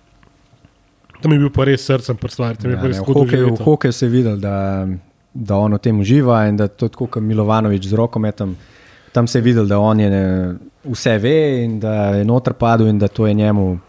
[1.23, 4.11] tam je bil pa res srcem prstvar, Ja, ne, v hokeju, v hokeju se je
[4.11, 4.83] videl, da,
[5.33, 8.57] da on v tem uživa in da to je tako kot Milovanovič z rokometom.
[9.15, 10.25] Tam se je videl, da on je ne,
[10.83, 13.79] vse ve in da je noter padel in da to je njemu.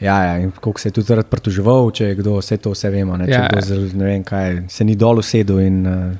[0.00, 2.90] Ja, ja, in koliko se je tudi rad pritoževal, če je kdo vse to vse
[2.90, 3.16] vemo.
[3.16, 3.42] Ne, Ja.
[3.42, 3.48] ja.
[3.52, 6.14] kdo zel, ne vem kaj, se ni dol usedel in uh,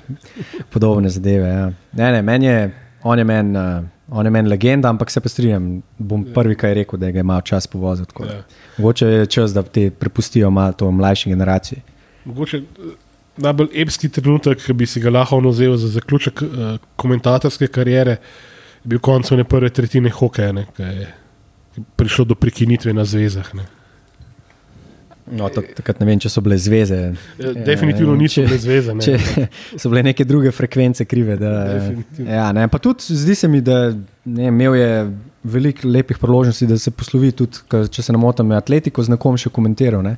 [0.70, 1.48] podobne zadeve.
[1.48, 1.70] Ja.
[1.92, 5.28] Ne, ne, meni je, on je meni uh, on je meni legenda, ampak se pa
[5.28, 8.06] strinjam, bom prvi, kaj rekel, da ga je malo čas povozil.
[8.06, 8.32] tako da.
[8.32, 8.42] Ja.
[8.78, 11.82] Mogoče je čas, da te prepustijo malo to mlajši generaciji.
[12.24, 12.92] Mogoče eh,
[13.36, 16.48] najbolj epski trenutek, ki bi si ga lahko vzel za zaključek uh,
[16.96, 18.18] komentatorske kariere,
[18.84, 21.12] je bil konec one prve tretjine hokeja, ko je
[21.96, 23.54] prišlo do prekinitve na zvezah.
[23.54, 23.66] Ne.
[25.32, 26.98] No, to, takrat ne vem, če so bile zveze.
[27.38, 28.94] Ja, Definitivno niso če- bile zveze.
[28.94, 29.04] Ne.
[29.04, 29.46] Če
[29.80, 31.36] so bile neke druge frekvence krive.
[31.40, 31.52] Da,
[32.18, 33.88] ja, ne, pa tudi zdi se mi, da
[34.24, 34.90] ne, imel je
[35.48, 37.32] veliko lepih priložnosti, da se poslovi.
[37.36, 40.16] Tudi, če se ne motim, Atletiko z nekom še komentiral ne,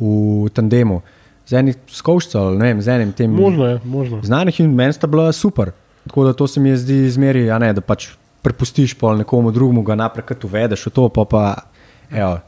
[0.00, 1.00] v tandemu.
[1.46, 3.30] Z enim skovšcem, ne vem, z enim tem.
[3.34, 4.20] Možno je, možno.
[4.22, 5.72] Znanih in meni sta bila super.
[6.06, 9.94] Tako da to se mi zdi zmeri, ne, da pač prepustiš pol nekomu drugemu, ga
[9.94, 11.42] naprej uvedeš v to, pa pa
[12.10, 12.40] evo,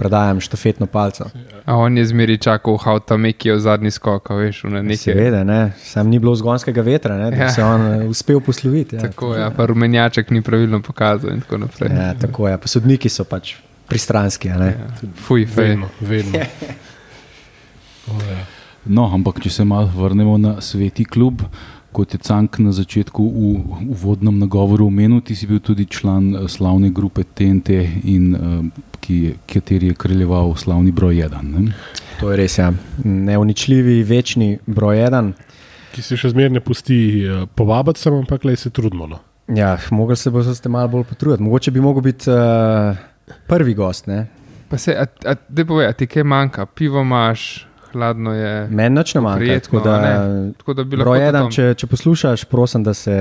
[0.00, 1.26] predajam štafetno palco.
[1.62, 4.96] A on je zmeri čakal, hauta meki v zadnji skok, a veš, na nekaj.
[5.04, 7.50] Seveda, ne, sam ni bilo zgonskega vetra, ne, da Ja.
[7.50, 8.96] se on eh, uspel posloviti.
[8.96, 9.02] Ja.
[9.02, 11.92] Tako je, ja, pa rumenjaček ni pravilno pokazal in tako naprej.
[11.92, 12.56] Ja, tako je.
[12.56, 13.54] Pa sodniki so pač
[13.86, 14.50] pristranski.
[14.50, 14.66] a ne.
[14.68, 14.88] Ja.
[15.18, 15.44] Fuj.
[15.52, 16.38] Vedno, vedno.
[18.08, 18.40] O, ja.
[18.86, 21.42] No, ampak če se malo vrnemo na sveti klub,
[21.92, 26.48] kot je Cank na začetku v uvodnem nagovoru omenil, ti si bil tudi član eh,
[26.48, 27.68] slavne grupe TNT,
[28.04, 31.72] in, eh, ki, kateri je kraljeval slavni broj 1.
[32.20, 32.58] To je res.
[32.58, 32.72] Ja.
[33.04, 35.32] Neuničljivi, večni broj eden.
[35.90, 39.08] Ki se še zmeraj ne pusti uh, povabiti, sem, ampak le se trudimo.
[39.10, 39.18] No.
[39.50, 41.42] Ja, mogli se bo se malo bolj potruditi.
[41.42, 42.94] Mogoče bi mogel biti uh,
[43.48, 44.06] prvi gost.
[44.06, 44.26] Ne?
[44.70, 45.34] Pa se, a, a,
[45.66, 46.66] povej, a ti kaj manjka?
[46.66, 48.68] Pivo imaš, hladno je.
[48.68, 49.38] Meni nič ne manjka.
[49.38, 51.04] Prijetno, Tako da, a Tako da bi lahko.
[51.04, 53.16] broj to eden, tam- če, če poslušaš, prosim, da se,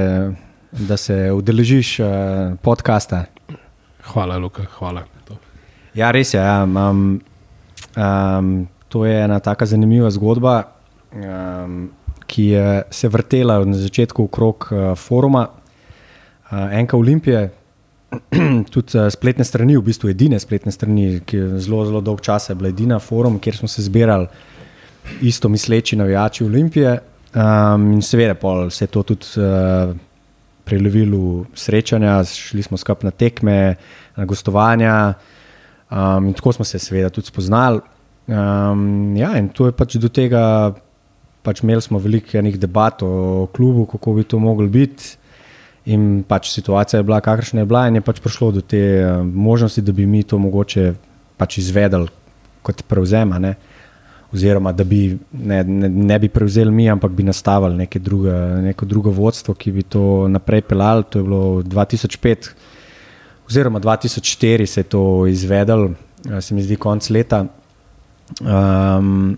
[0.72, 2.08] da se udeležiš uh,
[2.62, 3.24] podcasta.
[4.04, 5.04] Hvala, Luka, hvala.
[5.26, 5.38] To.
[5.94, 6.40] Ja, res je.
[6.40, 7.22] Ja, um,
[7.96, 8.52] um,
[8.88, 10.64] to je ena tako zanimiva zgodba,
[11.12, 11.90] um,
[12.26, 15.48] ki je se vrtela na začetku okrog uh, foruma.
[16.52, 17.50] Uh, Enka Olimpije,
[18.72, 22.56] tudi spletne strani, v bistvu edine spletne strani, ki je zelo, zelo dolg čas je
[22.56, 24.26] bila edina forum, kjer smo se zbirali
[25.22, 27.00] isto misleči navijači Olimpije.
[27.30, 29.94] Um, in seveda, pol se je to tudi uh,
[30.66, 33.76] prelevilu srečanja, šli smo skupaj na tekme,
[34.16, 35.14] na gostovanja.
[35.90, 37.82] Um, in tako smo se, seveda, tudi spoznali.
[38.28, 40.74] Um, ja, in to je pač do tega,
[41.46, 45.16] pač imeli smo veliko enih debat o klubu, kako bi to moglo biti.
[45.90, 49.22] In pač situacija je bila, kakršna je bila, in je pač prišlo do te uh,
[49.26, 50.94] možnosti, da bi mi to mogoče
[51.38, 52.10] pač izvedeli
[52.62, 53.40] kot prevzema.
[53.40, 53.56] Ne?
[54.34, 59.12] Oziroma, da bi ne, ne, ne bi prevzeli mi, ampak bi nastavili druge, neko drugo
[59.12, 61.04] vodstvo, ki bi to naprej pelalo.
[61.04, 62.50] To je bilo 2005,
[63.48, 65.90] oziroma 2004 se je to izvedel,
[66.42, 67.46] se mi zdi konec leta.
[68.40, 69.38] Um,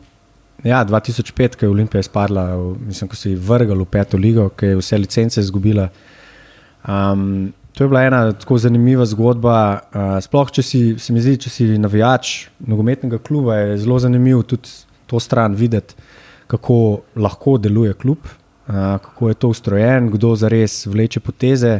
[0.63, 4.77] ja, 2005, ko je Olimpija izpadla, mislim, ko si vrgel v peto ligo, ko je
[4.77, 5.87] vse licence izgubila.
[6.87, 9.55] Um, to je bila ena tako zanimiva zgodba.
[9.93, 14.43] Uh, sploh, če si, se mi zdi, če si navijač nogometnega kluba, je zelo zanimivo
[14.43, 14.69] tudi
[15.07, 15.95] to stran videti,
[16.51, 21.79] kako lahko deluje klub, uh, kako je to ustrojen, kdo zares vleče poteze.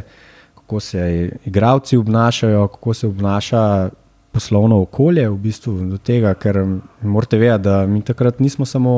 [0.62, 1.02] Kako se
[1.44, 3.90] igravci obnašajo, kako se obnaša
[4.32, 5.28] poslovno okolje.
[5.28, 6.62] V bistvu do tega, ker
[7.02, 8.94] morate vedeti, da mi takrat nismo samo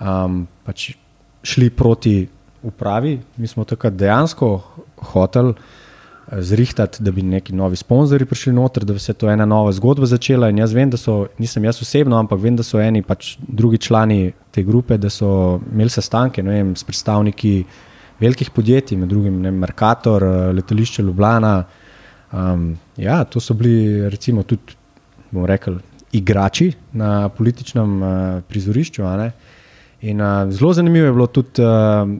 [0.00, 0.90] um, pač
[1.46, 2.26] šli proti
[2.62, 4.50] upravi, mi smo takrat dejansko
[5.12, 5.54] hoteli.
[6.32, 10.06] Zrihtati, da bi neki novi sponzorji prišli noter, da bi se to ena nova zgodba
[10.10, 10.48] začela.
[10.50, 13.78] In jaz vem, da so, nisem jaz osebno, ampak vem, da so eni pač drugi
[13.78, 17.52] člani te grupe, da so imeli sestanke vem, s predstavniki
[18.18, 20.24] velikih podjetij, med drugim ne, Mercator,
[20.56, 21.52] letališče Ljubljana.
[22.32, 24.74] Um, ja, to so bili recimo tudi,
[25.30, 25.76] bomo rekli,
[26.12, 28.10] igrači na političnem uh,
[28.48, 29.06] prizorišču.
[30.02, 32.10] In uh, zelo zanimivo je bilo tudi uh,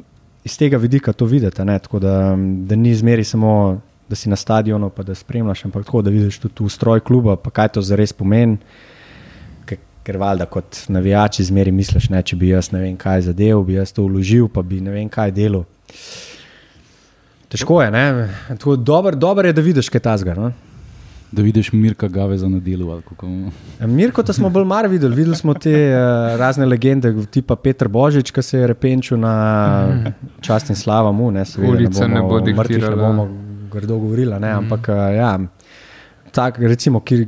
[0.45, 3.81] iz tega vidika to videti, tako da, da ni zmeri samo.
[4.09, 7.51] Da si na stadionu, pa da spremljaš, ampak tako, da vidiš tudi ustroj kluba, pa
[7.51, 8.59] kaj to zares pomeni.
[10.07, 13.75] Ker valjda kot navijači zmeri misliš, ne, če bi jaz ne vem kaj zadev, bi
[13.75, 15.65] jaz to vložil, pa bi ne vem kaj delal.
[17.51, 17.91] Težko je,
[18.77, 20.35] dobro dober je, da vidiš kaj tasga.
[20.39, 20.53] No?
[21.33, 23.01] Da vidiš Mirka Gaveza na delu.
[23.81, 25.15] Ja, Mirko, to smo bolj mar videli.
[25.15, 29.35] Videli smo te uh, razne legende, tipa Petr Božič, ki se je repenčil na
[30.41, 31.31] čast in slava mu.
[31.31, 32.97] Ne, Ulica ne bo diktirala.
[32.97, 33.27] Ne bomo
[33.77, 34.53] grdo govorili, mm.
[34.63, 35.33] ampak uh, ja,
[36.35, 37.27] tak, recimo, ki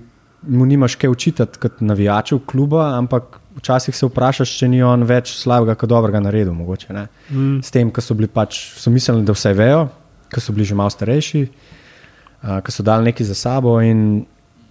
[0.48, 5.32] mu nimaš kaj učitati kot navijačev kluba, ampak včasih se vprašaš, če ni on več
[5.38, 6.54] slabega, kot dobrega naredil.
[6.54, 7.58] Mogoče, mm.
[7.64, 9.88] S tem, ko so bili pač, so mislili, da vse vejo,
[10.32, 13.78] ko so bili že malo starejši, uh, ko so dali nekaj za sabo.
[13.82, 14.24] In,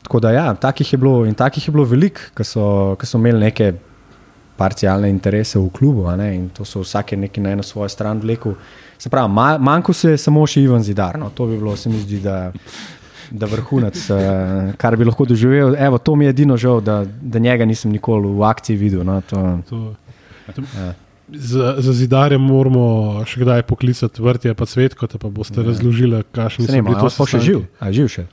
[0.06, 3.44] tako da, ja, takih je bilo in takih je bilo veliko, ki so, so imeli
[3.50, 3.74] neke
[4.58, 8.56] parcialne interese v klubu in to so vsake neki na eno svojo stran vlekel.
[8.98, 11.20] Se pravi, manjko se je samo še Ivan Zidar.
[11.20, 12.52] No, to bi bilo, se mi zdi, da
[13.32, 14.20] da vrhunec, uh,
[14.80, 15.76] kar bi lahko doživel.
[15.80, 19.04] Evo, to mi je edino žal, da, da njega nisem nikoli v akciji videl.
[19.04, 19.82] No, to, to,
[20.78, 20.94] ja.
[21.28, 25.68] Za, za zidarje moramo še kdaj poklicati vrtje, pa svet, kot pa boste ja.
[25.68, 27.66] razložili, kakšni so bili to sploh še živ.
[27.84, 28.28] A živ še?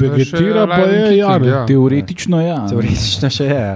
[0.00, 1.60] Vegetira pa je, ja, ja.
[1.68, 2.62] Teoretično ja.
[2.70, 3.66] Teoretično še je.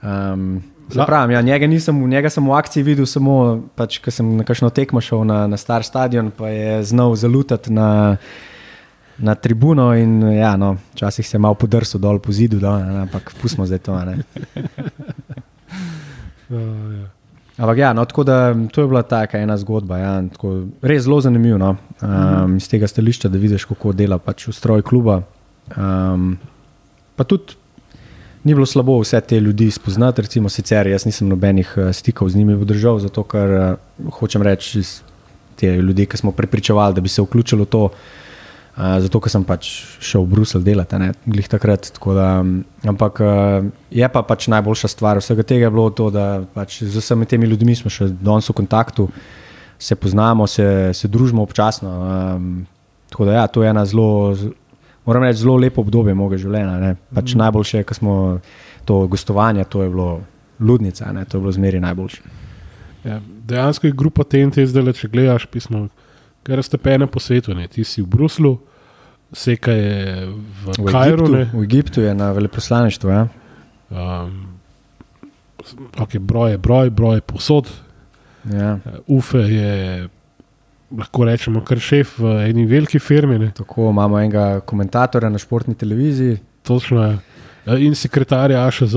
[0.00, 0.48] Um,
[0.94, 4.70] Pravim, ja, njega, nisem, njega sem v akciji videl, samo pač, ko sem na kakšno
[4.70, 8.16] tekmo šel na, na star stadion, pa je znal zalutati na,
[9.18, 13.00] na tribuno in ja, no, včasih se je malo podrsil dol po zidu, da, ne,
[13.06, 13.92] ampak pustimo zdaj to.
[13.92, 14.14] uh,
[17.00, 17.06] ja.
[17.56, 19.98] Ampak ja, no, tako da to je bila taka ena zgodba.
[19.98, 24.44] Ja, tako, res zelo zanimivo no, um, iz tega stališča, da vidiš, kako dela pač
[24.50, 25.22] v stroju kluba.
[25.72, 26.36] Um,
[27.16, 27.56] pa tudi
[28.46, 32.38] ni bilo slabo vse te ljudi spoznati, recimo sicer jaz nisem nobenih uh, stikov z
[32.38, 34.84] njimi vdržal, zato ker uh, hočem reči,
[35.56, 37.88] te ljudi, ki smo prepričevali, da bi se vključili v to
[38.76, 39.70] zato ker sem pač
[40.04, 41.88] šel v Bruselj delati, ne glih takrat.
[41.96, 42.44] Da,
[42.84, 43.22] ampak
[43.88, 47.76] je pa pač najboljša stvar vsega tega bilo to, da pač z vsemi temi ljudmi
[47.76, 49.08] smo še danes v kontaktu,
[49.80, 51.88] se poznamo, se, se družimo občasno.
[52.36, 52.66] Um,
[53.08, 54.36] tako da ja, to je ena zelo,
[55.06, 56.94] moram reči, zelo lepo obdobje mojega življenja.
[57.14, 57.38] Pač mm.
[57.44, 58.16] Najboljše, kar smo
[58.84, 60.10] to gostovanje, to je bilo
[60.60, 61.24] ludnica, ne?
[61.24, 62.34] to je bilo zmeri najboljše.
[63.06, 65.86] Ja, dejansko je grupa TNT zdaj le, če gledaš pismo
[66.46, 67.66] ker ste pene po svetu, ne?
[67.66, 68.54] ti si v Bruslu,
[69.34, 71.26] seka je v, v Kajru.
[71.26, 73.10] Egiptu, v Egiptu je na veleposlaništvu.
[73.10, 73.26] Ja?
[73.90, 74.54] Um,
[75.98, 77.66] okay, broj je broj, broj je posod.
[78.46, 78.78] Ja.
[79.10, 80.06] Ufe je,
[80.90, 83.38] lahko rečemo, kar šef v eni veliki firmi.
[83.38, 83.50] Ne?
[83.56, 86.38] Tako imamo enega komentatorja na športni televiziji.
[86.62, 87.18] Točno je.
[87.66, 88.94] Ja, in sekretarja AŠZ.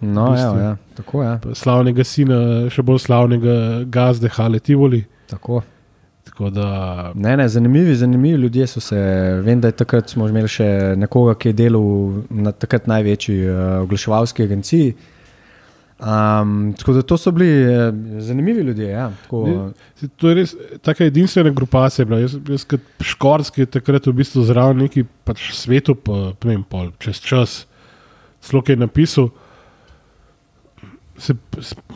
[0.00, 1.28] No, ja, ja, tako je.
[1.28, 1.54] Ja.
[1.54, 2.38] Slavnega sina,
[2.72, 3.56] še bolj slavnega
[3.92, 5.04] gazde Hale Tivoli.
[5.28, 5.62] Tako.
[6.52, 7.12] Da...
[7.14, 8.96] Ne, ne, zanimivi, zanimivi ljudje so se.
[9.44, 10.66] Vem, da je takrat imeli še
[10.98, 11.86] nekoga, ki je delal
[12.30, 14.94] na takrat največji uh, oglaševalski agenciji.
[15.96, 18.88] Um, tako da to so bili eh, zanimivi ljudje.
[18.88, 22.04] Ja, tako, Ne, To je res tako edinstvena grupacija.
[22.04, 22.20] bila.
[22.20, 26.12] Jaz, jaz kot škorski je takrat v bistvu zraven neki pač svetu, pa,
[26.44, 27.66] ne vem, pol, čez čas,
[28.44, 29.30] zelo kaj napisal.
[31.18, 31.32] Se,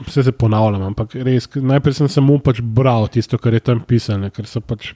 [0.08, 4.30] se, se ponavljam, ampak res, najprej sem samo pač bral tisto, kar je tam pisano,
[4.32, 4.94] ker so pač.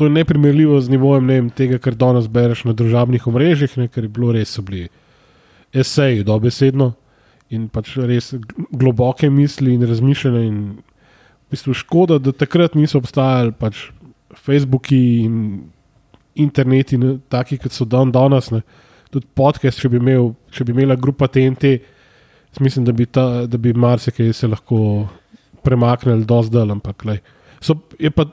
[0.00, 3.88] To je neprimerljivo z nivojem ne vem, tega, kar danes bereš na družabnih omrežjih, ne,
[3.92, 4.88] ker je bilo res, so bili
[5.76, 6.94] eseji, dobesedno
[7.50, 10.42] in pač res gl- globoke misli in razmišljanja.
[10.46, 13.88] In v bistvu škoda, da takrat niso obstajali pač
[14.38, 15.40] Facebooki in
[16.38, 18.50] interneti, ne, taki kot so dan danes.
[18.54, 18.62] Ne.
[19.10, 21.74] Tudi podcast, če bi, imel, če bi imela grupa TNT,
[22.62, 25.08] mislim, da bi, ta, da bi marsikaj se lahko
[25.66, 27.18] premaknili do zdaj, ampak lej.
[27.60, 27.74] So,
[28.14, 28.24] pa,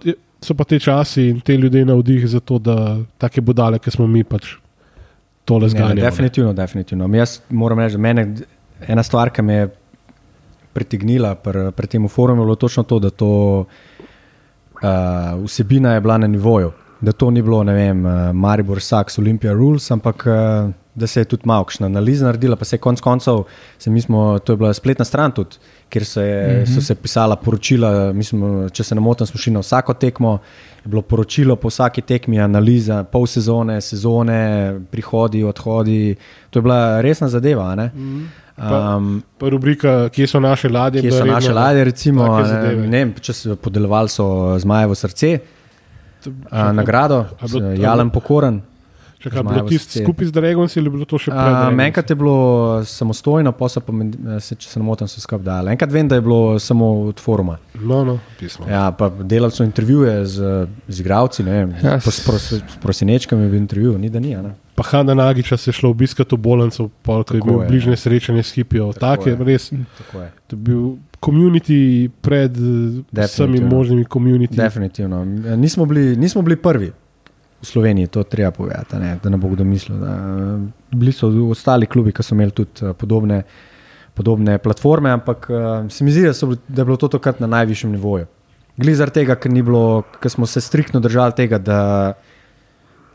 [0.46, 2.78] so pa te časi in te ljudje navdih za to, da
[3.18, 4.54] take budale, ki smo mi pač
[5.48, 6.02] tole zganjali.
[6.02, 7.10] definitivno, definitivno.
[7.16, 8.28] Jaz moram reči, da mene
[8.88, 9.70] ena stvar, ki me je
[10.74, 13.30] pritegnila pri, pri tem forumu, je bilo točno to, da to
[14.82, 16.72] uh, vsebina je bila na nivoju.
[17.02, 21.22] Da to ni bilo, ne vem, uh, Maribor, Saks, Olympia Rules, ampak uh, da se
[21.22, 23.44] je tudi malo kakšna analiza naredila, pa se je konec koncev,
[23.80, 25.58] se mi smo, to je bila spletna stran tudi,
[25.90, 26.76] kjer se je, mm -hmm.
[26.76, 30.40] so se pisala poročila, mislim, če se ne motim, smo šli na vsako tekmo,
[30.86, 36.16] je bilo poročilo po vsaki tekmi, analiza, pol sezone, sezone, prihodi, odhodi,
[36.50, 37.76] to je bila resna zadeva.
[37.76, 37.92] ne.
[37.94, 41.02] Pa- Um, Pa rubrika, kje so naše ladje?
[41.02, 41.54] Kje so redno, naše ne.
[41.54, 44.26] ladje, recimo, ne, ne vem, če so podelovali so
[44.58, 45.40] Zmajevo srce,
[46.24, 48.62] To- a, nagrado, bilo- Jalen Pokoren.
[49.18, 51.82] Če kaj, bilo tisto skupaj z Dragonsi ali bilo to še Dragonsi?
[51.84, 52.36] Enkrat je bilo
[52.84, 53.94] samostojno, pa pa,
[54.40, 55.72] se, če se ne motim, so skupaj dali.
[55.72, 57.58] Enkrat vem, da je bilo samo od foruma.
[57.76, 58.66] No, no, pismo.
[58.68, 60.38] Ja, pa delali so intervjuje z,
[60.88, 64.20] z igravci, ne vem, Ja, ja, s, s- s prosinečkami je bil intervju, ni da
[64.20, 64.36] ni.
[64.36, 64.54] a ne.
[64.78, 67.92] Pa Hanna Nagiča se je šlo obiskati v bolnico, ko je Tako bil je, bližnje
[67.92, 67.98] ja.
[67.98, 68.92] srečanje s hipijo.
[68.94, 69.72] Tako Tak je res.
[69.98, 70.28] Tako je.
[70.48, 70.84] To je bil
[71.22, 74.56] community pred eh, vsemi možnimi community.
[74.56, 75.26] Definitivno.
[75.58, 76.92] Nismo bili, nismo bili prvi
[77.62, 79.98] v Sloveniji, to treba povedati, ne, da ne bo kdo mislil.
[79.98, 80.14] Da,
[80.92, 83.42] bili so ostali klubi, ki so imeli tudi eh, podobne,
[84.14, 85.50] podobne platforme, ampak
[85.90, 88.30] se mi zdi, da, so, da je bilo to takrat na najvišjem nivoju.
[88.78, 91.82] Gli zaradi tega, ker, bilo, ker smo se striktno držali tega, da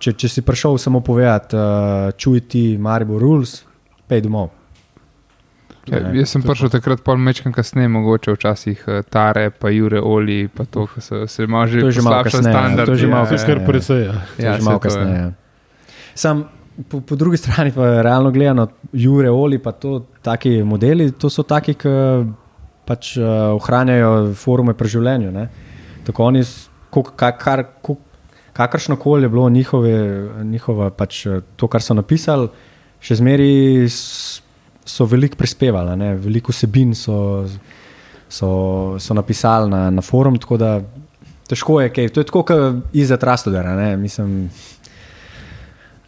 [0.03, 1.63] če, če si prišel samo povedati, uh,
[2.13, 3.61] čuj ti Maribor Rules,
[4.05, 4.51] pej domov.
[5.85, 10.47] Ja, jaz sem prišel takrat pol mečkam kasneje, mogoče včasih eh, Tare, pa Jure Oli,
[10.47, 12.87] pa to, ki so se malo že To je že malo poslabšali kasneje, standard.
[12.87, 14.01] to je že malo To je kar precej.
[14.01, 14.13] Ja.
[14.15, 15.17] To je že saj malo kasneje.
[15.17, 15.31] ja.
[16.15, 16.45] Sam,
[16.87, 19.91] po, po drugi strani pa realno gledano, Jure, Oli, pa to,
[20.23, 21.91] taki modeli, to so taki, ki
[22.85, 25.31] pač uh, ohranjajo forume pri življenju.
[25.33, 25.49] Ne?
[26.05, 27.99] Tako oni, s- ko- ka- kar, ko-
[28.53, 32.49] kakršno koli je bilo njihove, njihova, pač, eh, to, kar so napisali,
[33.03, 33.89] še zmeraj
[34.85, 36.15] so veliko prispevali, ne?
[36.15, 37.47] veliko vsebin so,
[38.29, 38.51] so,
[38.99, 40.39] so napisali na, na forum.
[40.39, 40.81] Tako da
[41.49, 42.09] težko je, kaj.
[42.09, 43.77] to je tako, kot izza Trastodera.
[43.77, 44.51] ne, Mislim,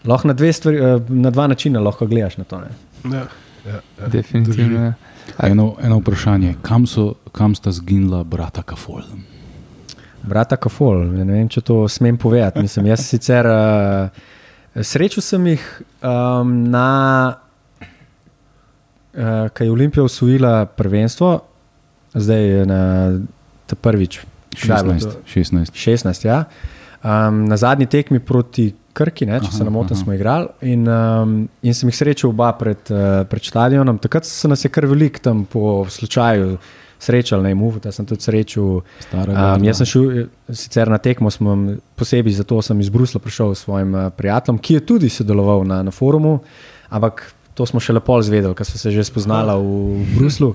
[0.04, 2.60] lahko na, dve stvari, eh, na dva načina lahko gledaš na to.
[2.60, 2.70] Ne?
[3.16, 3.26] Ja,
[3.66, 4.08] ja, ja.
[4.08, 4.84] Definitivno.
[4.84, 4.92] ja.
[5.42, 9.02] Eno, eno vprašanje, kam, so, kam sta zginila brata Kafol?
[10.24, 12.62] Brata Kafol, ne vem, če to smem povedati.
[12.64, 14.22] Mislim, jaz sicer uh,
[14.80, 15.64] srečal sem jih
[16.00, 16.88] um, na,
[17.84, 21.34] uh, kaj je Olimpija osvojila prvenstvo,
[22.14, 22.80] zdaj je na
[23.66, 24.22] ta prvič.
[24.54, 25.18] Kdaj je bilo to?
[25.28, 25.74] 16.
[25.74, 25.76] 16.
[26.08, 26.44] 16, ja.
[27.04, 30.70] Um, na zadnji tekmi proti Krki, ne, če Aha, se ne motim, smo igrali.
[30.70, 31.34] In, um,
[31.66, 33.98] in sem jih srečal oba pred, uh, pred stadionom.
[33.98, 36.54] Takrat se nas je kar veliko tam po slučaju
[37.04, 38.80] srečal, ne mu, da sem tudi srečal.
[39.00, 41.54] Stara Um, jaz sem šel eh, sicer na tekmo, smo
[41.94, 45.82] posebej zato sem iz Brusla prišel s svojim uh, prijateljem, ki je tudi sodeloval na,
[45.82, 46.38] na forumu,
[46.88, 50.54] ampak to smo še lepo izvedeli, ker so se že spoznala v Bruslu.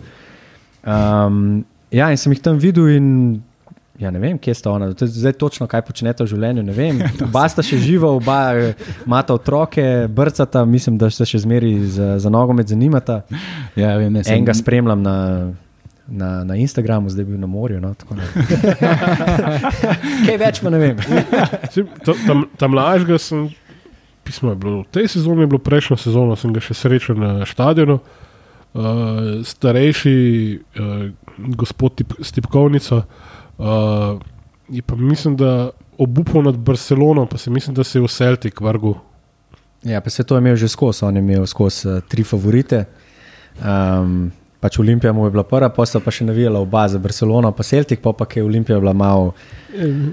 [0.84, 3.08] Um, ja, in sem jih tam videl in
[4.00, 6.62] Ja, ne vem, kje sta ona, zdaj točno kaj počnete v življenju.
[6.64, 7.02] ne vem.
[7.28, 8.70] Oba sta še živa, oba eh,
[9.04, 13.26] imata otroke, brcata, mislim, da se še zmeri za, za nogomet zanimata.
[13.76, 15.16] Ja, vem, ne, sem- Enega spremljam na,
[16.12, 17.82] na, na Instagramu, zdaj bil na morju.
[17.82, 18.28] No, da.
[20.28, 21.02] kaj več pa ne vem.
[22.26, 23.50] Tam, tam lažga sem,
[24.28, 27.32] pismo je bilo, v tej sezoni je bilo prejšnjo sezono, sem ga še srečal na
[27.50, 28.00] stadionu.
[28.70, 30.18] Uh, starejši
[30.78, 31.08] uh,
[31.58, 34.20] gospod tip, s tipkovnico uh,
[34.70, 38.62] je pa mislim, da obupal nad Barcelono, pa se mislim, da se je v Celtic
[38.62, 38.94] vrgel.
[39.84, 42.86] Ja, pa se to je imel že skozi, on je imel skozi uh, tri favorite.
[43.58, 47.52] Um, pač Olimpija mu je bila prva, pa sta pa še navijala oba za Barcelono,
[47.56, 49.34] pa Celtic, pa pa je Olimpija bila malo.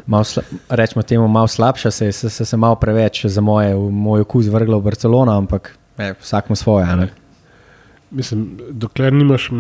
[0.07, 0.25] Mal
[0.69, 4.21] rečemo temu, malo slabša, se je se, se, se malo preveč za moje, v moj
[4.27, 6.87] okus vrgla v Barcelono, ampak eh, vsak ima svoje.
[6.87, 7.09] a ne.
[8.11, 9.51] mislim, dokler nimaš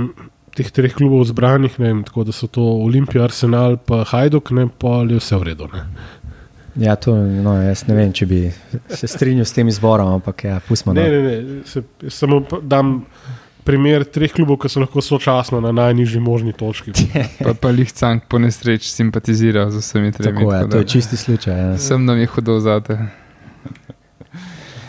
[0.57, 4.68] teh treh klubov zbranih, ne vem, tako da so to Olimpija, Arsenal, pa Hajduk, ne
[4.78, 5.68] pa je vse v redu.
[5.72, 5.82] Ne.
[6.76, 8.39] Ja, to, no, jaz ne vem, če bi
[8.89, 10.93] se strinjal s tem izborom, ampak ja, pustimo.
[10.97, 11.20] Ne, No.
[11.24, 12.99] ne, ne, se, jaz samo dam
[13.67, 16.95] primer treh klubov, ki so lahko sočasno na najnižji možni točki.
[17.45, 20.39] Pa, pa Lihcank po nesreči simpatizira z vsemi tremi.
[20.39, 21.55] Tako je, tako to je čisti slučaj.
[21.57, 21.79] Ja.
[21.79, 22.97] Sem nam je hudo zate.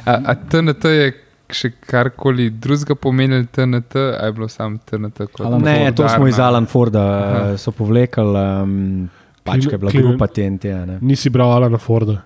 [0.05, 1.07] A, a TNT je
[1.49, 5.27] še karkoli drugega pomenil, TNT, ali je bilo samo TNT?
[5.31, 6.39] kot Alan Ne, to smo iz?
[6.39, 7.41] Alan Forda Aha.
[7.45, 9.09] eh, so povlekli, um,
[9.43, 10.65] pač Klin- ki je bila grupa TNT.
[10.73, 10.97] a ne.
[11.01, 12.21] Nisi bral Alana Forda,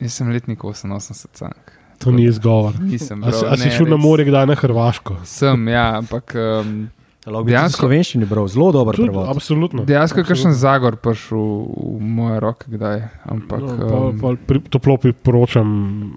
[0.00, 1.72] Jaz sem letnik 88 cank.
[2.00, 2.72] To ni izgovor.
[2.80, 3.20] Nisem.
[3.20, 5.20] A, si- bral, a si ne, šel na more kdaj na Hrvaško?
[5.22, 6.88] Sem, ja, ampak um,
[7.20, 9.28] v Dejansko- slovenščini bral, zelo dober Tudi, prevod.
[9.28, 9.84] absolutno.
[9.84, 12.98] dejansko je kakšen zagor prišel v moje roke, kdaj.
[13.26, 15.68] Ampak, No, pa, um, pa, pri, toplo priporočam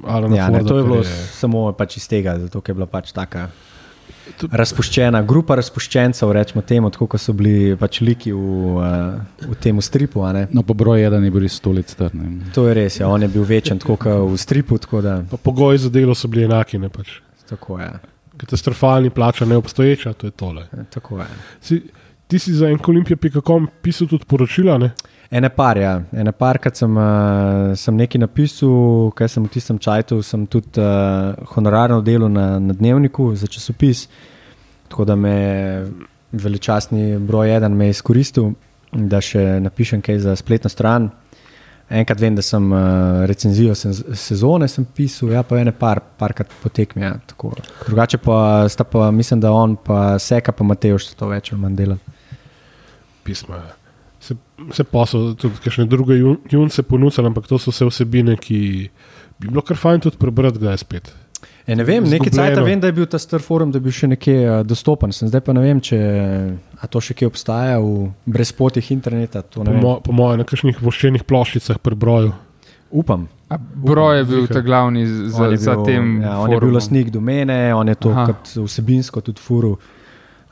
[0.03, 0.65] Alana Ja, ne, Forda.
[0.65, 1.01] to je bilo
[1.33, 3.51] samo pač iz tega, zato ker je bila pač taka
[4.51, 9.81] razpuščena, grupa razpuščencev, rečemo temu, tako kot so bili pač liki v, uh, v tem
[9.81, 10.23] stripu.
[10.25, 10.47] a ne.
[10.51, 12.13] No, pa broj eden je bil res stolec star.
[12.15, 12.51] ne.
[12.55, 14.77] To je res, ja, on je bil večen, tako kot v stripu.
[14.77, 16.77] Tako da, Pa pogoji za delo so bili enaki.
[16.79, 17.19] Ne, pač.
[17.49, 17.91] tako je.
[18.37, 20.67] Katastrofalni, plača neobstoječa, to je tole.
[20.89, 21.27] Tako je.
[21.61, 21.81] Si,
[22.27, 24.91] ti si za enkolimpija.com pisal tudi poročila, ne?
[25.33, 25.95] Ene par, ja.
[26.13, 30.77] Ene par, kad sem, uh, sem nekaj napisal, kaj sem v tistem čajtu, sem tudi
[30.77, 34.05] uh, honorarno delal na, na dnevniku za časopis,
[34.91, 35.89] tako da me je
[36.45, 38.53] veličastni broj eden me je izkoristil,
[38.91, 41.09] da še napišem kaj za spletno stran.
[41.89, 46.53] Enkrat vem, da sem uh, recenzijo sem, sezone sem pisal, ja, pa ene par, parkrat
[46.61, 47.09] potekmi.
[47.09, 47.15] Ja.
[47.87, 51.79] Drugače pa sta pa, mislim, da on pa Seka pa Mateoš to več ali manj
[51.81, 52.19] delali.
[53.23, 53.65] pisma.
[54.23, 54.37] Se,
[54.71, 58.59] se pa so tudi kakšne druge jun- junce ponudili, ampak to so vse vsebine, ki
[59.35, 61.09] bi bilo kar fajn tudi prebrati, kdaj spet.
[61.67, 63.91] E, ne vem, nekaj časa vem, da je bil ta star forum, da je bil
[63.95, 65.11] še nekje uh, dostopen.
[65.15, 65.99] Sem zdaj pa ne vem, če
[66.75, 69.41] a to še kje obstaja v brezpotih interneta.
[69.43, 69.79] To Po, ne vem.
[69.83, 72.31] mo, po mojem, na kakšnih voščenih ploščicah prebroju.
[72.93, 73.27] Upam.
[73.49, 76.21] a broj je bil ta glavni za, je za bil, tem.
[76.21, 76.75] ja, on je bil forumom.
[76.75, 78.11] lastnik domene, on je to
[78.63, 79.77] vsebinsko tudi furu.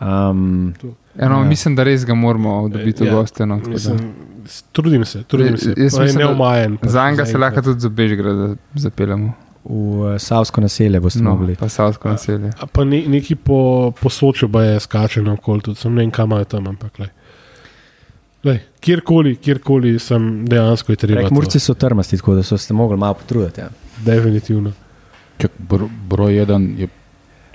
[0.02, 0.74] Um,
[1.16, 1.44] Ja, no, Ja.
[1.44, 3.46] Mislim, da res ga moramo dobiti v Ja, goste.
[3.46, 3.74] No, tako da.
[3.74, 4.14] Mislim,
[4.72, 5.74] trudim se, trudim se.
[5.78, 6.78] Jaz je da neumajen.
[6.78, 9.34] pač Za njega se lahko tudi za Bežgrad zapeljemo.
[9.64, 11.56] v uh, Savsko naselje boste No, mogli.
[11.56, 12.50] pa Savsko naselje.
[12.60, 13.58] A pa ne, neki po,
[13.94, 17.00] po Soču pa je skače na okol, tudi sem ne vem, kam imajo tam, ampak
[17.00, 17.10] lej.
[18.44, 21.28] Lej, kjerkoli, kjerkoli sem dejansko je treba.
[21.32, 23.62] Murci so trmasti, tako da so se mogli malo potruditi.
[23.62, 23.70] Ja.
[24.00, 24.72] Definitivno.
[25.38, 25.78] Čak, br,
[26.08, 26.88] broj eden je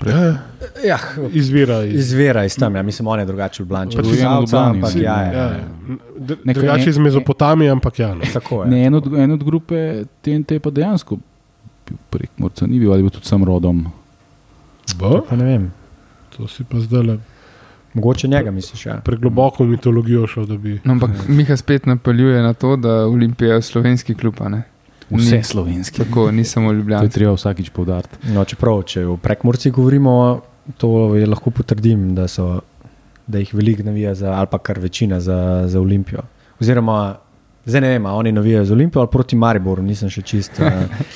[0.05, 0.37] Ja,
[0.85, 0.97] Ja,
[1.31, 1.95] izvira iz.
[1.95, 2.83] izvira iz tam, ja.
[2.83, 3.97] mislim, on je drugače v Blanči.
[3.97, 6.53] Pa Od tudi en v Savca, Ljubljani, ampak ja, ja, Ja, ja.
[6.53, 8.13] drugače iz Mezopotamije, ampak ja.
[8.13, 8.21] No.
[8.33, 8.69] Tako je.
[8.69, 9.79] Ne, en od, en od grupe
[10.21, 11.17] TNT pa dejansko
[12.09, 13.85] prek Morca, ni bil ali bil tudi sam rodom.
[14.95, 15.21] Bo?
[15.29, 15.71] Pa ne vem.
[16.37, 17.17] To si pa zdaj le
[17.93, 19.01] Mogoče njega misliš, ja.
[19.01, 20.79] pregloboko v mitologijo šel, da bi.
[20.83, 24.35] No, ampak Miha spet napeljuje na to, da Olimpija je slovenski klub.
[24.39, 24.63] a ne?
[25.09, 25.43] Vse Ni.
[25.43, 26.03] slovenski.
[26.03, 28.17] Tako, ni samo To je treba vsakič povdariti.
[28.33, 30.41] No, čeprav, če o prekmorcih govorimo,
[30.77, 30.89] to
[31.27, 32.59] lahko potrdim, da, so,
[33.27, 36.25] da jih veliko navija, za, ali pa kar večina za, za Olimpijo.
[36.59, 37.15] Oziroma,
[37.65, 40.59] zdaj ne vem, a oni navijajo za Olimpijo ali proti Mariboru, nisem še čist.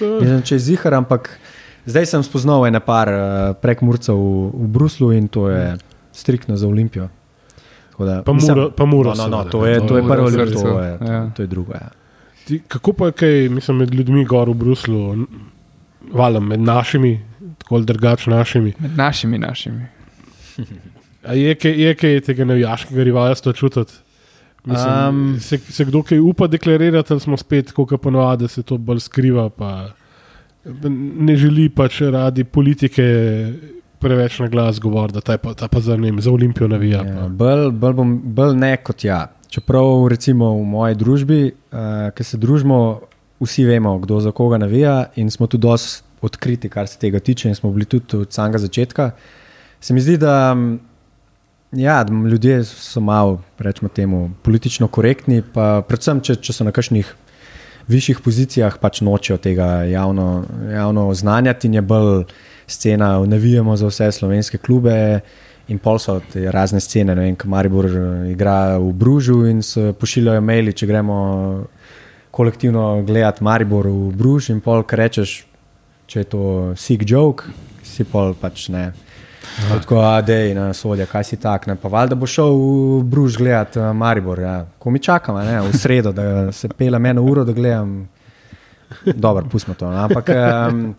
[0.01, 1.29] Uh, nisem čez zihar, ampak
[1.85, 5.75] zdaj sem spoznal ene par uh, prekmorcev v, v Bruslu in to je
[6.15, 7.09] striktno za Olimpijo.
[8.01, 10.33] Da, Pa Muro- pa Muro No, no, no, to je, to to je prvo, v
[10.49, 11.29] to je, ja.
[11.35, 11.73] to je drugo.
[11.77, 12.00] Ja.
[12.47, 15.15] Ti, kako pa je kaj, mislim, med ljudmi gor v Bruslu,
[16.13, 17.19] valjda med našimi,
[17.57, 18.73] tako ali drugače našimi.
[18.79, 19.85] Med našimi, našimi.
[21.23, 23.93] A je kaj, je kaj tega navijaškega rivalstva čutiti?
[24.63, 28.63] Mislim, Um, se, se kdo kaj upa deklarirati, ali smo spet, kot ponovadi, da se
[28.63, 29.89] to bolj skriva, pa
[31.19, 33.03] ne želi pač radi politike
[33.99, 37.01] preveč na glas govoriti, da ta, pa, ta pa za, ne vem, za Olimpijo navija.
[37.05, 39.27] Ja, Ja, bolj, bolj, bom, bolj ne kot ja.
[39.51, 43.01] Čeprav recimo v moji družbi, uh, ki se družimo,
[43.41, 47.49] vsi vemo, kdo za koga navija in smo tudi dosti odkriti, kar se tega tiče
[47.49, 49.11] in smo bili tudi od samega začetka.
[49.81, 50.79] Se mi zdi, da mm,
[51.71, 56.71] ja, da ljudje so malo, rečemo temu, politično korektni, pa predvsem, če, če so na
[56.71, 57.15] kakšnih
[57.91, 62.23] višjih pozicijah, pač nočejo tega javno, javno oznanjati in je bolj
[62.67, 65.21] scena, navijamo za vse slovenske klube.
[65.71, 69.61] In pol so te razne scene, ne vem, kot Maribor eh, igra v Bružu in
[69.63, 71.19] se pošiljajo maili, če gremo
[72.31, 74.49] kolektivno gledati Maribor v Bruž.
[74.51, 75.41] In pol, kar rečeš,
[76.11, 76.43] če je to
[76.79, 77.47] sick joke,
[77.87, 78.89] si pol pač ne.
[79.69, 79.97] Tako,
[80.27, 81.65] da je na sodja, kaj si tak.
[81.67, 81.77] Ne?
[81.79, 84.43] Pa valjda bo šel v Bruž gledati eh, Maribor.
[84.43, 84.55] Ja.
[84.79, 85.59] Ko mi čakamo, ne?
[85.69, 88.01] v sredo, da se pelem eno uro, da gledam.
[89.07, 89.87] Dobro, pustimo to.
[89.87, 90.03] no.
[90.03, 90.35] Ampak.
[90.35, 90.95] Um,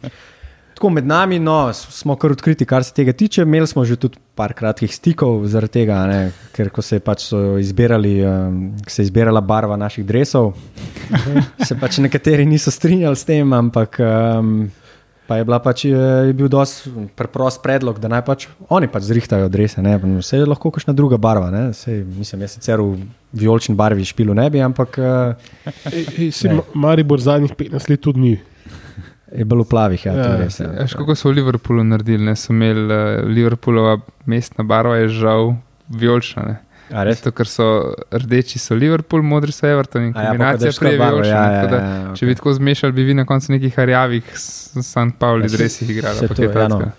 [0.74, 3.42] Tako med nami no, smo kar odkriti, kar se tega tiče.
[3.42, 6.20] Imeli smo že tudi par kratkih stikov zaradi tega, a ne,
[6.56, 7.28] ker ko se je pač
[7.60, 10.54] izbirali, um, se je izbirala barva naših dresov,
[11.68, 14.70] se pač nekateri niso strinjali s tem, ampak um,
[15.28, 19.50] pa je, pač, je, je bil dosti preprost predlog, da naj pač oni pač zrihtajajo
[19.52, 19.84] drese.
[19.84, 19.98] Ne.
[20.18, 21.50] Vse je lahko kakšna druga barva.
[21.76, 26.48] Sej, mislim, jaz sicer v vijolični barvi špilu ne bi, ampak uh, Ej, ej, si
[26.48, 26.60] Ne.
[26.60, 28.34] Ma- Maribor zadnjih 15 let tudi ni.
[29.32, 30.00] Je bil v plavih.
[30.02, 30.68] Ja, Ja, ja, res, ja.
[30.68, 32.24] Veš, kako so v Liverpoolu naredili?
[32.24, 32.34] Ne?
[32.34, 32.94] So imeli uh,
[33.26, 35.54] Liverpoolova mestna barva, je žal
[35.88, 36.42] vijolična.
[36.44, 36.56] ne.
[36.90, 37.18] A, res?
[37.18, 37.66] Zato, ker so
[38.12, 41.38] rdeči, so Liverpool, modri so Everton in ja, kombinacija prije barva, vijolična.
[41.46, 44.24] ja, tako ja, da ja, Če bi tako zmešali, bi vi na koncu nekih rjavih
[44.34, 44.98] St.
[45.18, 46.28] Pauli Ja, dresih igrali.
[46.28, 46.78] to, ja, no.
[46.78, 46.92] To je-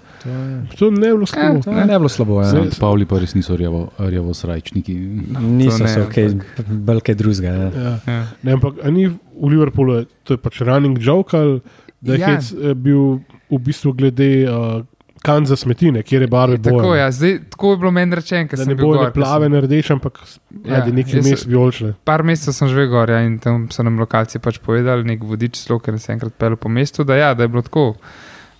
[0.79, 1.61] To ne je bilo slabo.
[1.61, 2.41] To ne, ne bilo slabo.
[2.41, 2.47] Ja.
[2.47, 4.93] Zdaj- Pavli pa res niso rjavo, rjavo srajčniki.
[5.37, 7.47] Niso To ne, se bolj kaj drugega.
[7.49, 7.69] Ja.
[7.75, 7.99] Ja.
[8.07, 8.23] Ja.
[8.41, 11.59] Ne, ampak ni v Liverpoolu, je- to je pač running joke, ali
[12.03, 12.33] da je Ja.
[12.35, 14.83] eh, bil v bistvu glede uh,
[15.21, 16.99] kanza smetine, kjer je barve Tako, boje.
[16.99, 19.61] ja, zdaj, tako je bilo meni rečeno, Da sem ne bil bojo plave, sem- ne
[19.61, 20.19] rdeče, ampak
[20.65, 21.93] Ja, ja, neki jaz mes se- vijolične.
[22.03, 25.55] Par mesecev sem že gor ja, in tam so nam lokalci pač povedali, nek vodič
[25.57, 27.95] slo, ker sem enkrat pel po mestu, da, ja, da je bilo tako.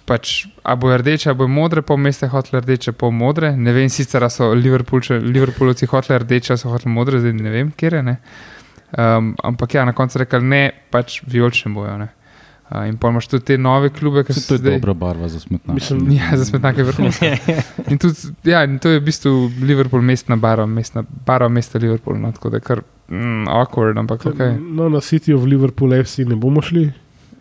[0.06, 3.54] Pač, a bo rdeče, a bo modre, pol mesta je hotel rdeče, pol modre.
[3.58, 7.72] Ne vem sicer, a so Liverpoolovci hoteli rdeče, a so hoteli modre, zdaj ne vem,
[7.72, 8.18] kje je.
[8.98, 11.98] Um, ampak ja, na koncu rekli ne, pač vijolične bojo.
[11.98, 12.08] Ne?
[12.74, 14.74] Uh, in pa imaš tudi te nove klube, ki Se so to je zdaj.
[14.74, 15.76] dobra barva za smetnjak.
[15.76, 17.26] Mislim, Ja, za smetnjake vrhunska.
[17.92, 22.18] In, tudi, ja, in to je v bistvu Liverpool, mestna barva, mestna barva mesta Liverpool.
[22.18, 24.42] No, tako da je kar mm, awkward, ampak ok.
[24.60, 26.88] No, na City of Liverpool FC ne bomo šli.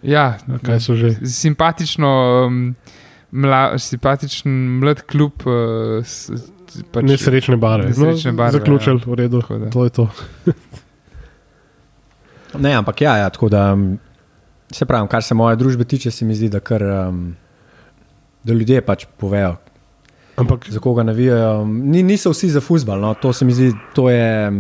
[0.03, 1.15] Ja, Kaj so že?
[1.25, 2.11] simpatično,
[2.47, 2.75] um,
[3.33, 5.33] mla, simpatičen mlad klub.
[5.47, 6.29] Uh, s,
[6.93, 7.89] pač, Nesrečne barve.
[7.89, 9.43] nesrečne barve, Zaključili, v redu.
[9.73, 10.11] To je to.
[12.59, 13.97] Ne, ampak ja, ja, tako da um,
[14.73, 17.37] se pravi, kar se moje družbe tiče, se mi zdi, da, kar, um,
[18.45, 19.57] da ljudje pač povejo,
[20.37, 21.65] Ampak za koga navijajo.
[21.67, 24.51] Ni, niso vsi za futbal, no, to se mi zdi, to je.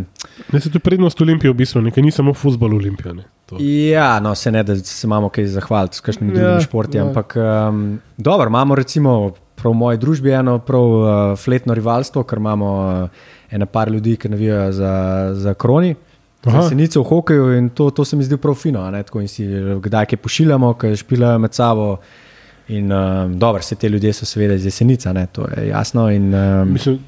[0.53, 3.15] ne se tu prednost Olimpije v bistvu, nekaj ni samo futbol Olimpije.
[3.15, 3.25] Ne.
[3.47, 3.57] To.
[3.61, 7.07] Ja, no, se ne, da se imamo kaj zahvaliti s kakšnimi Ja, drugimi športi, ja.
[7.07, 11.09] ampak um, dobro, imamo recimo prav v moji družbi eno prav uh,
[11.39, 13.09] fletno rivalstvo, ker imamo uh,
[13.51, 14.95] ena par ljudi, ki navijajo za,
[15.35, 15.95] za kroni.
[15.95, 16.12] Aha.
[16.69, 18.83] Senice v hokeju in to, to se mi zdi prav fino.
[19.29, 19.47] si
[19.83, 21.97] kdaj kaj pošiljamo, kaj špilajo med sabo.
[22.69, 26.11] In um, dobro, vse te ljudje so seveda iz jesenica, ne, to je jasno.
[26.11, 26.99] In, um, Mislim,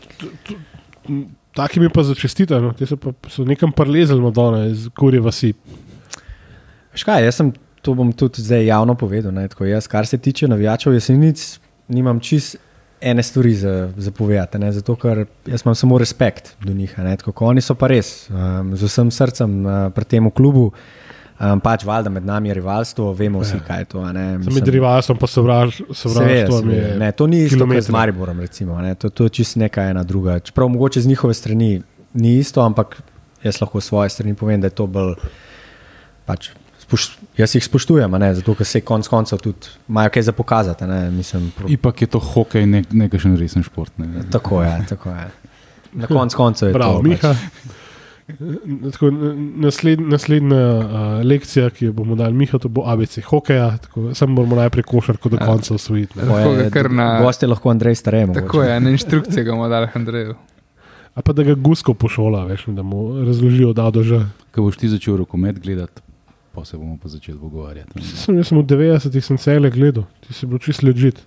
[1.54, 2.72] Taki mi pa začestitajo, no.
[2.74, 5.52] te so, pa, so nekam prelezali Madonna iz kurje vasi.
[6.92, 7.52] Veš kaj, jaz sem
[7.84, 9.32] to bom tudi zdaj javno povedal.
[9.34, 11.44] Ne, tako, jaz, kar se tiče navijačev jesenic,
[11.88, 12.56] nimam čist
[13.04, 14.58] ene stvari za, za povedati.
[14.58, 16.94] Ne, zato, ker jaz imam samo respekt do njih.
[16.96, 20.70] Tako, ko oni so pa res um, z vsem srcem uh, pri tem klubu.
[21.34, 24.04] Um, pač valjda med nami je rivalstvo, vemo vsi, kaj je to.
[24.06, 26.28] Sem med rivalstvom pa sovraštvom.
[26.70, 27.90] je Ne, to ni isto kot z.
[27.92, 30.38] Mariborom, recimo, ne, to, to je čisto neka ena druga.
[30.38, 31.82] Čeprav mogoče z njihove strani
[32.14, 33.02] ni isto, ampak
[33.42, 35.16] jaz lahko svoje strani povem, da je to bolj.
[36.24, 36.54] Pač,
[36.96, 40.32] spoš, jaz jih spoštujem, a ne, zato ker se konec koncev tudi imajo kaj za
[40.32, 40.84] pokazati.
[40.84, 43.92] a Ne, mislim, pro, Ipak je to hokej, ne, nekakšen resen šport.
[43.98, 44.22] Ne.
[44.30, 44.84] tako je.
[44.88, 45.26] Tako je.
[45.92, 47.02] Na koncu koncev je Bravo, to.
[47.02, 47.34] Miha.
[47.34, 47.74] Pač,
[48.92, 49.10] Tako,
[49.56, 50.86] nasled, naslednja uh,
[51.22, 53.76] lekcija, ki jo bomo dali Miha, to bo ABC hokeja.
[53.78, 55.46] Tako, Sam moramo najprej košarko do Ja.
[55.46, 55.74] konca
[56.56, 56.70] ne.
[56.70, 58.32] kar na- Gost je lahko Andrej Starej.
[58.32, 60.34] Tako je, ena inštrukcija ga bomo dali Andreju.
[61.14, 64.24] A pa da ga gusko pošola, veš, da mu razložijo, da do že.
[64.50, 66.00] Ko boš ti začel rokomet gledati,
[66.54, 68.02] pa se bomo pa začeli pogovarjati.
[68.02, 71.20] Sem, jaz sem v 90-ih sem cele gledal, ti si bil čist ležit.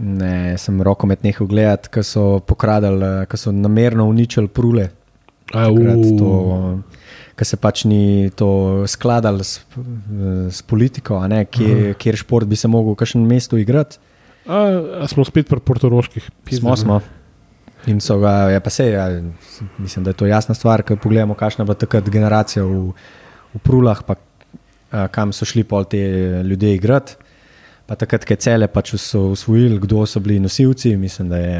[0.00, 4.88] Ne, sem rokomet nehal gledati, ker so pokradali, ker so namerno uničili prule.
[7.36, 9.60] Ker se pač ni to skladalo s,
[10.52, 14.00] s politiko, a ne, kje, kjer šport bi se lahko v kakšnem mestu igrati.
[14.48, 14.60] A,
[15.04, 16.28] a smo spet pri portoroških.
[16.56, 17.00] Smo, smo.
[17.88, 19.06] In so ga, ja, pa se, ja,
[19.78, 22.92] mislim, da je to jasna stvar, ker pogledamo, kakšna je bila takrat generacija v,
[23.54, 24.16] v Prulah, pa
[24.90, 26.00] a, kam so šli pol te
[26.46, 27.18] ljudje igrati.
[27.90, 31.56] Pa takrat, ko je cele pač so usvojili, kdo so bili nosilci, mislim, da je,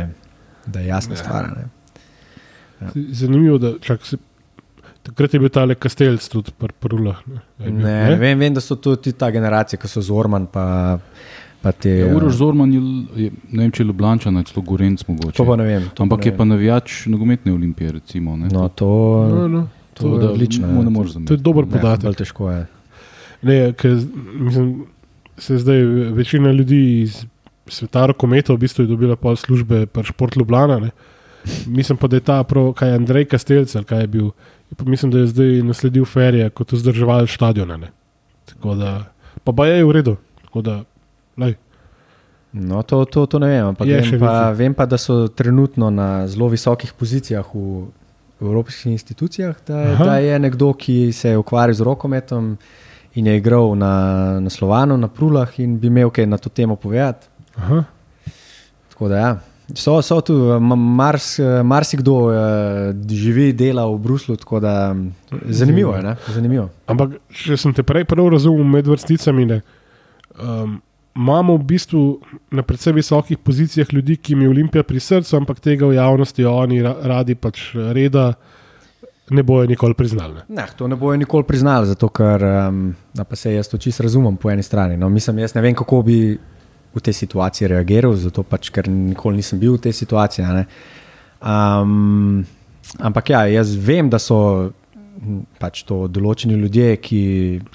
[0.67, 1.23] da je jasna ja.
[1.25, 1.49] stvar.
[1.57, 1.65] Ne.
[3.13, 4.17] Zanimivo, da čak, se,
[5.03, 7.19] takrat je bil tale kastelc tudi pri Prulah.
[7.27, 11.01] Ne, bil, Ne, ne, vem, vem, da so tudi ta generacija, ki so Zorman, pa,
[11.65, 11.97] pa te.
[12.05, 12.85] Ja, Uroš Zorman je,
[13.25, 15.35] je, ne vem, če je Ljubljančan, ali celo Gorenc mogoče.
[15.43, 15.91] To pa ne vem.
[15.95, 18.39] to Ampak ne je pa navijač nogometne olimpije, recimo.
[18.39, 18.55] Ne?
[18.55, 18.95] No, to,
[19.35, 19.67] No, no,
[20.01, 20.69] to je da odlično.
[20.69, 20.83] Ja.
[20.83, 22.17] ne moreš to je dober Ne, podatek.
[22.17, 22.67] težko je.
[23.43, 23.97] Ne, ker,
[24.35, 24.87] mislim,
[25.39, 25.85] se zdaj
[26.17, 27.25] večina ljudi iz
[27.71, 30.79] sveta rokometa v bistvu je dobila pol službe pri Šport Ljubljana.
[30.79, 30.91] Ne.
[31.67, 34.31] Mislim pa, da je ta, prav, kaj je Andrej Kastelc, kaj je bil.
[34.85, 37.77] Mislim, da je zdaj nasledil ferije kot vzdrževalec stadiona.
[37.77, 37.93] Ne.
[38.45, 39.13] Tako da,
[39.45, 40.17] pa pa je v redu.
[40.45, 40.83] Tako da,
[41.39, 41.55] lej.
[42.53, 45.91] No, to, to, to ne vem, ampak Je vem pa, vem pa, da so trenutno
[45.91, 47.87] na zelo visokih pozicijah v
[48.43, 49.57] evropskih institucijah.
[49.67, 50.05] Da, je- Aha.
[50.05, 52.57] da je nekdo, ki se je ukvarjal z rokometom
[53.15, 53.93] in je igral na,
[54.41, 57.27] na Slovanu, na Prulah in bi imel kaj na to temo povedati.
[57.57, 57.85] Aha.
[58.91, 59.39] Tako da, ja.
[59.73, 62.35] So, so tu, eh, ma- mars, eh, marsikdo uh,
[63.07, 65.13] živi, dela v Bruslu, tako da mm,
[65.49, 66.03] zanimivo je.
[66.03, 66.17] Ne?
[66.29, 66.69] Zanimivo.
[66.87, 69.61] Ampak, če sem te prej prav razumel med vrsticami, ne,
[70.37, 70.81] um,
[71.17, 75.61] imamo v bistvu na predvsej visokih pozicijah ljudi, ki jim je Olimpija pri srcu, ampak
[75.61, 78.33] tega v javnosti oni ra radi pač reda
[79.31, 80.35] ne bojo nikoli priznali.
[80.35, 80.43] Ne.
[80.49, 82.95] Ne, to ne bojo nikoli priznali, zato ker um,
[83.35, 84.97] se jaz to čisto razumem po eni strani.
[84.97, 86.39] No, mislim, jaz ne vem, kako bi
[86.95, 90.65] v tej situaciji reagiral, zato pač, ker nikoli nisem bil v tej situaciji.
[91.41, 92.43] Um,
[92.99, 94.73] ampak ja, jaz vem, da so
[95.61, 97.23] pač to določeni ljudje, ki,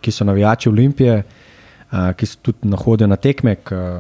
[0.01, 1.15] ki so navijači Olimpije.
[1.23, 1.41] Uh,
[1.89, 3.55] ki so tudi nahodijo na tekme,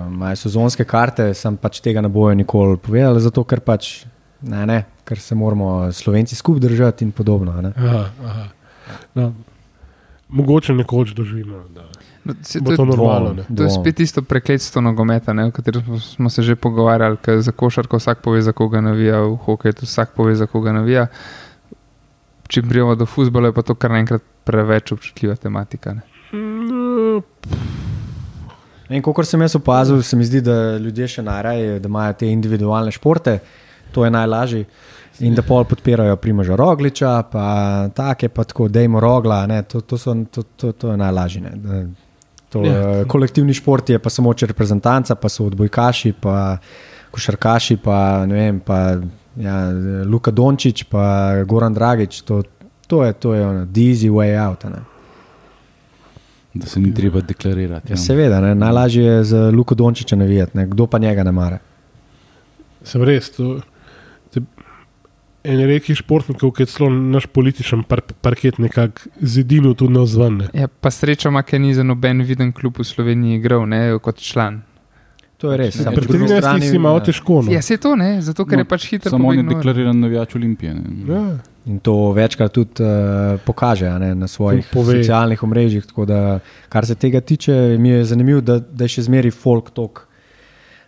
[0.07, 4.05] imajo sezonske karte, sem pač tega ne bojo nikoli povedali, zato ker pač
[4.41, 7.51] ne, ne, ker se moramo Slovenci skupaj držati in podobno.
[7.51, 7.73] a ne.
[7.77, 8.47] Aha, aha.
[9.15, 9.33] No,
[10.29, 11.63] mogoče nekoč doživimo.
[11.75, 11.85] Da.
[12.25, 13.33] No, se, to, to je, normalno.
[13.33, 13.55] ne.
[13.57, 17.51] to je spet isto prekletstvo nogometa, ne, o katerem smo, smo se že pogovarjali, za
[17.51, 21.07] košarko vsak pove, za koga navija, v hokeju tudi vsak pove, za koga navija.
[22.47, 25.93] Če prijemo do futbola, je pa to kar naenkrat preveč občutljiva tematika.
[25.93, 26.01] Ne.
[26.33, 26.84] Mm,
[28.89, 32.27] In kot sem jaz opazil, se mi zdi, da ljudje še najraje, da imajo te
[32.29, 33.39] individualne športe,
[33.91, 34.65] to je najlažje.
[35.19, 37.45] In da pol podpirajo Primoža Rogliča, pa
[37.89, 41.41] take, pa tako, da jim rogla, ne, to, to, so, to, to, to je najlažje.
[41.41, 41.53] ne.
[41.57, 41.85] Da-
[42.45, 42.73] To, Ja.
[42.73, 43.05] ja.
[43.05, 46.57] Kolektivni šport je pa samo če reprezentanca, pa so odbojkaši, pa
[47.11, 47.95] košarkaši, pa
[48.25, 48.77] ne vem, pa
[49.35, 49.55] ja,
[50.05, 51.03] Luka Dončić, pa
[51.43, 52.21] Goran Dragič.
[52.21, 52.43] To,
[52.87, 54.63] to je, to je ono, the easy way out.
[54.71, 54.79] Ne.
[56.55, 57.91] Da se ni treba deklarirati.
[57.91, 61.57] Ja, seveda, ne, najlažje je za Luko Dončiča navijati, ne, kdo pa njega ne mara.
[62.83, 63.27] Sem res.
[63.35, 63.57] To,
[64.31, 64.39] te,
[65.43, 70.37] en reki športnikov, ki je celo naš političen par, parket nekako zidinil tudi na vzven.
[70.37, 70.47] ne.
[70.53, 74.23] Ja, pa srečo ima, ker ni za noben viden klub v Sloveniji igral ne, kot
[74.23, 74.61] član.
[75.43, 75.75] To je res.
[75.75, 77.41] Ja, samo Pri po drugi 13 strani, si ja, težko.
[77.41, 77.51] No.
[77.51, 80.35] Ja, se to ne, zato ker No, je pač hitro Samo on je deklariran navijač
[80.39, 80.73] Olimpije.
[80.73, 80.95] Ne?
[81.11, 81.25] Ja.
[81.65, 82.89] In to večkrat tudi uh,
[83.41, 84.95] pokaže a ne, na svojih Pove.
[84.95, 85.85] socialnih omrežjih.
[85.85, 86.19] tako Da,
[86.69, 90.03] kar se tega tiče, mi je zanimivo, da, da je še zmeraj folk tok.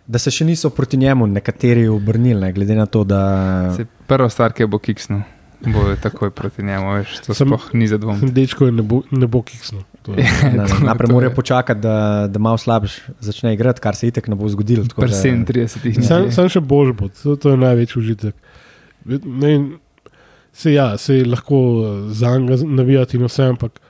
[0.06, 3.18] Da se še niso proti njemu nekateri obrnili, ne, glede na to, da
[3.74, 5.20] Se prva stvar, ki bo kiksnil,
[5.66, 8.22] bo takoj proti njemu, veš, to Sem- sploh ni za dvom.
[8.32, 9.82] Dečko ne bo, ne bo kiksnil.
[10.02, 10.24] To je-
[10.54, 14.36] na, to- najprej morajo počakati, da, da malo slabš začne igrati, kar se itek ne
[14.36, 14.86] bo zgodilo.
[14.86, 18.34] tako Pri da- 37 Sam, sam še boljš bo, to, to je največji užitek.
[19.04, 19.52] Ne,
[20.52, 21.58] se, ja, se lahko
[22.08, 23.80] za njega navijati in vse, ampak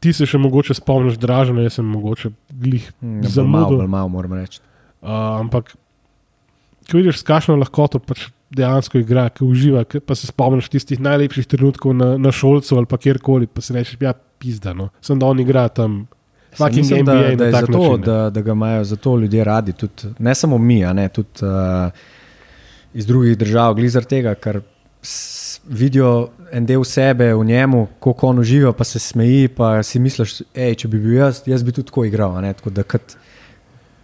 [0.00, 3.82] ti se še mogoče spomniš, dražene, jaz sem mogoče glih bolj zamudil.
[3.82, 4.60] Malo, malo, moram reči.
[5.02, 5.72] Uh, ampak,
[6.90, 11.00] ko vidiš, s kakšno lahkoto pač dejansko igra, ki uživa, ki pa se spomniš tistih
[11.04, 14.88] najlepših trenutkov na, na šolcu ali pa kjerkoli, pa si rečeš, ja, pizda, no.
[15.04, 16.06] sem da on igra tam.
[16.58, 20.34] Mislim, da, da je zato, način, da, da ga imajo zato ljudje radi, tudi, ne
[20.34, 21.92] samo mi, ne, tudi uh,
[22.94, 24.60] iz drugih držav, zaradi tega, ker
[25.68, 30.40] vidijo en del sebe v njemu, kako on uživa, pa se smeji, pa si misliš,
[30.56, 32.38] hej, če bi bil jaz, jaz bi tudi tako igral.
[32.54, 33.16] tako da, kad,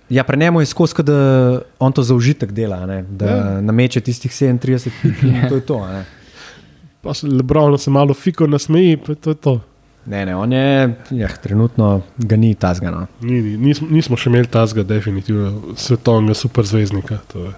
[0.08, 3.36] ja, pri njemu je skozi, da on to za užitek dela, ne, da Ja.
[3.36, 3.60] ja.
[3.60, 5.78] nameče tistih 37 pik in to je to.
[5.78, 6.04] a Ne.
[7.02, 9.60] Pa se Lebron se malo fiko nasmeji, pa to je to.
[10.06, 13.06] Ne, ne, on je, ja, trenutno ga ni tazgano.
[13.20, 17.18] Ni, ni, nismo, nismo še imeli tazga, definitivno svetovnega superzvezdnika.
[17.32, 17.52] To je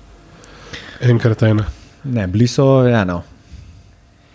[1.00, 1.64] enkrat ena.
[2.04, 3.22] Ne, bili so, ja, no.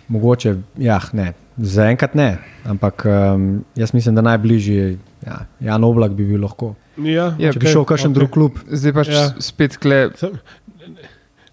[0.08, 1.32] Mogoče, ja, ne.
[1.58, 6.74] Zaenkrat ne, ampak um, jaz mislim, da najbližji, ja, Jan Oblak bi bil lahko.
[6.96, 9.20] Ja, Ja, Če bi šel v kakšen drug klub, Zdaj pač Ja.
[9.20, 9.28] ja.
[9.40, 10.38] spet kle, Sam-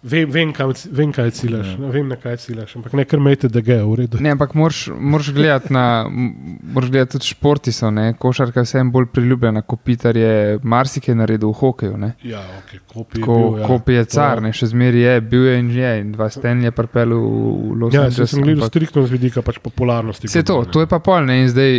[0.02, 1.88] Vem, vem, kam, vem, kaj ciljaš, ja.
[1.92, 4.20] vem, na kaj ciljaš, ampak ne kar mejte, da ga je v redu.
[4.20, 4.86] Ne, ampak moraš,
[5.30, 10.32] gledati na, moraš gledati tudi športi so, ne, košarka je vsem bolj priljubljena, kopitar je
[10.64, 12.14] marsikaj naredil v hokeju, ne.
[12.24, 13.68] Ja, okay, kopi je Ko, bil, ja.
[13.68, 16.72] Kopi je car, ne, še zmeraj je, bil je in že je, in dva stenja
[16.72, 17.28] pripel v
[17.76, 18.32] Los Ja, Angeles.
[18.32, 20.28] sem gledal ampak- striktno z vidika pač popularnosti.
[20.28, 20.72] Vse to, ne.
[20.72, 21.76] to je pa pol, ne, in zdaj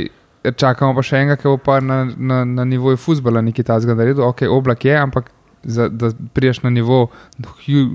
[0.56, 4.24] čakamo pa še enega, ki bo pa na, na, na nivoju futbola nekaj tajnega naredil.
[4.24, 5.32] Ok, oblak je, ampak
[5.62, 7.08] za, da priješ na nivo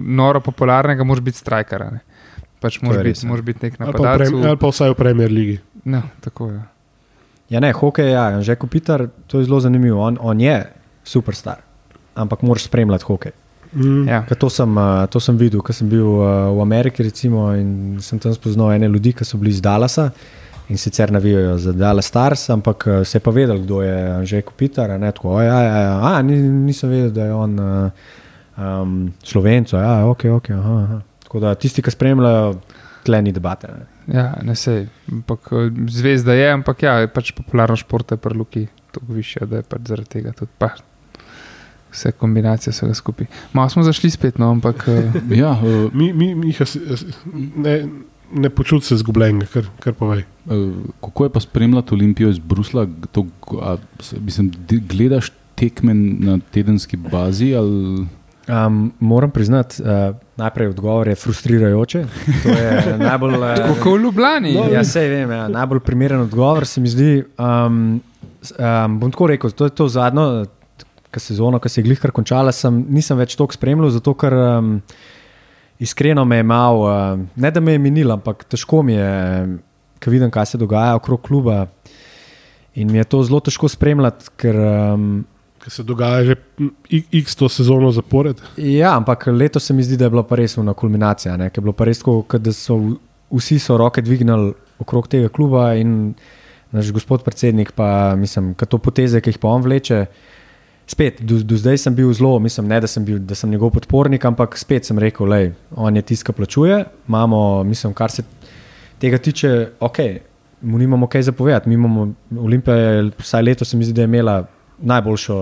[0.05, 1.81] noro popularnega, moraš biti strajkar.
[1.81, 1.99] a ne.
[2.59, 3.29] Pač moraš biti, ja.
[3.29, 4.49] moraš biti nek ali pa, v prem, napadalec.
[4.49, 5.59] ali pa vsaj v Premier Ligi.
[5.85, 6.61] No, tako je.
[7.49, 10.01] ja, ne, hokej, ja, že Kopitar, to je zelo zanimivo.
[10.01, 10.65] On, on je
[11.03, 11.61] superstar,
[12.15, 13.35] ampak moraš spremljati hokej.
[13.75, 14.07] Mm.
[14.07, 14.23] Ja.
[14.23, 17.99] Ker To, sem, uh, to sem videl, ko sem bil uh, v Ameriki recimo, in
[18.01, 20.09] sem tam spoznal ene ljudi, ki so bili iz Dallasa.
[20.69, 24.41] In sicer navijajo za Dallas Stars, ampak uh, se je pa vedel, kdo je že
[24.41, 24.99] Kopitar.
[24.99, 27.59] Ne, tako, ja, ja, ja, a, ni, nisem vedel, da je on
[28.57, 29.77] um, slovenco.
[29.77, 30.49] Ja, ok, ok.
[30.49, 31.01] Aha, aha.
[31.23, 32.55] Tako da tisti, ki spremljajo,
[33.05, 33.67] tle ni debate.
[33.67, 33.85] Ne.
[34.17, 34.85] Ja, ne sej.
[35.11, 39.45] Ampak eh, zvezda je, ampak ja, je pač popularno šport je pri Luki tako više,
[39.49, 40.69] da je pač zaradi tega tudi pa.
[41.91, 43.27] Vse kombinacije vsega skupaj.
[43.53, 46.53] Malo smo zašli spet, no, ampak eh, Ja, uh, Mi, mi, mi
[47.55, 47.75] ne,
[48.33, 50.23] ne počutim se zgubljenega, kar, kar povej.
[50.45, 52.87] uh, kako je pa spremljati Olimpijo iz Brusla?
[53.11, 53.25] To,
[53.61, 53.77] a,
[54.19, 57.55] mislim, gledaš tekme na tedenski bazi?
[57.55, 58.05] Ali,
[58.47, 62.05] Um, moram priznati, uh, najprej odgovor je frustrirajoče.
[62.43, 63.33] To je najbolj.
[63.33, 64.53] Uh, kot v Ljubljani.
[64.53, 65.47] No, Ja, sej vem, ja.
[65.47, 67.23] najbolj primeren odgovor se mi zdi.
[67.39, 68.01] Um,
[68.59, 70.45] um, bom tako rekel, to je to zadnjo
[71.17, 74.81] sezono, ki se je glihkar končala, sem, nisem več toliko spremljal, zato ker um,
[75.79, 79.11] iskreno me je mal, uh, ne da me je minilo, ampak težko mi je,
[80.03, 81.65] ko vidim, kaj se dogaja okrog kluba.
[82.75, 84.59] In mi je to zelo težko spremljati, ker.
[84.59, 85.25] Um,
[85.63, 86.35] Ker se dogaja že
[87.15, 88.41] x to sezono zapored.
[88.57, 91.37] Ja, ampak letos se mi zdi, da je bila pa res una kulminacija.
[91.37, 92.77] ne, ker je bilo pa res tako, kot da so
[93.33, 96.13] vsi so roke dvignili okrog tega kluba in
[96.75, 100.05] naš gospod predsednik, pa mislim, da to poteze, ki jih pa on vleče.
[100.87, 103.71] Spet, do, do zdaj sem bil zelo, mislim, ne da sem, bil, da sem njegov
[103.73, 105.39] podpornik, ampak spet sem rekel, da
[105.81, 106.83] on je tisti, ki plačuje.
[107.07, 108.23] Imamo, mislim, kar se
[109.01, 109.97] tega tiče, ok,
[110.61, 111.69] mu nimamo kaj zapovedati.
[111.69, 114.43] Mi imamo Olimpija, je, vsaj letos se mi zdi, da je imela
[114.77, 115.39] najboljšo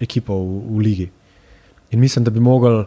[0.00, 1.10] ekipo v, v ligi.
[1.90, 2.84] In mislim, da bi mogli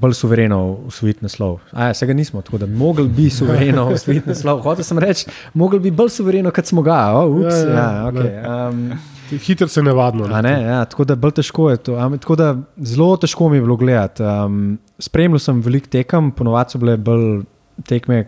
[0.00, 1.58] bolj suvereno usvojiti naslov.
[1.72, 4.62] A, ja, se ga nismo, tako da bi mogli bi suvereno usvojiti naslov.
[4.66, 7.12] Hotel sem reči, mogli bi bolj suvereno, kot smo ga.
[7.14, 8.68] Oh, ups, Ja, ja, ja, ja, okay.
[8.70, 8.98] um,
[9.38, 10.24] Hitro se navadno.
[10.26, 11.94] A Ne, ja, tako da bolj težko je to.
[11.96, 14.22] Am, tako da zelo težko mi je bilo gledati.
[14.22, 17.42] Um, spremljal sem veliko tekem, ponovadi so bile bolj
[17.84, 18.24] tekme,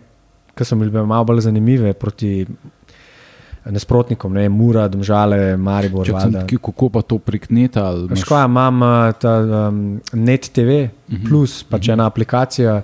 [0.53, 2.45] ki so bile malo bolj zanimive proti
[3.65, 6.05] nasprotnikom, ne Mura, Domžale, Maribor.
[6.05, 7.85] če sem, ki- kako pa to prek neta?
[7.85, 9.37] ali Veš imaš- kaj, imam uh, ta
[9.67, 9.77] um,
[10.13, 11.25] Net TV, Mhm.
[11.25, 12.81] plus pač ena aplikacija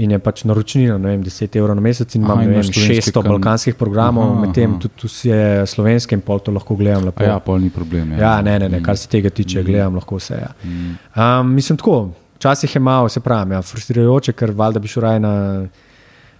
[0.00, 2.54] in je pač naročnina, ne vem, 10 evrov na mesec in Aha, imam in ne
[2.54, 4.80] vem, imaš slovenske 600 kan- balkanskih programov, Aha, medtem aha.
[4.80, 7.22] tudi vse slovenske in pol to lahko gledam lepo.
[7.22, 8.14] A Ja, pol ni problem.
[8.18, 10.38] Ja, ne, ne, ne, kar se tega tiče, gledam lahko vse.
[10.40, 10.50] Ja.
[10.64, 10.94] Mm.
[11.16, 15.20] Um, mislim tako, včasih je malo, se pravi, ja, frustrirajoče, ker valjda bi šel raje
[15.20, 15.34] na,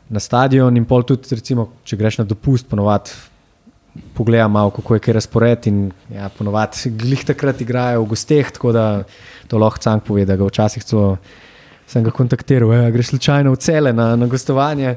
[0.08, 3.10] na stadion in pol tudi, recimo, če greš na dopust, ponovadi
[4.14, 8.72] pogledam malo, kako je kaj razpored in ja, ponovadi glih takrat igrajo v gosteh, tako
[8.72, 8.84] da
[9.50, 11.16] to lahko cank pove, da ga včasih celo
[11.90, 14.94] sem ga kontaktiral, ja, greš slučajno v cele na, na gostovanje.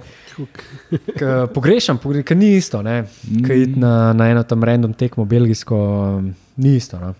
[1.17, 3.03] K- Pogrešam, pogre- ker ni isto, ne.
[3.45, 5.77] Kaj iti na, na eno tam random tekmo, belgijsko,
[6.61, 6.99] ni isto.
[7.01, 7.13] No.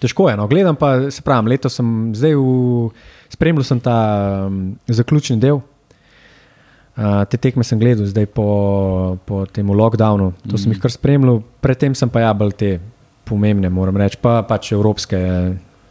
[0.00, 0.48] Težko je, no.
[0.48, 2.90] gledam pa, se pravi, letos sem zdaj v,
[3.32, 3.96] spremljal sem ta
[4.48, 5.60] um, zaključni del.
[6.96, 11.42] Uh, te tekme sem gledal zdaj po, po tem lockdownu, to sem jih kar spremljal,
[11.60, 12.70] predtem sem pa ja bolj te
[13.28, 15.18] pomembne, moram reči, pa pač evropske,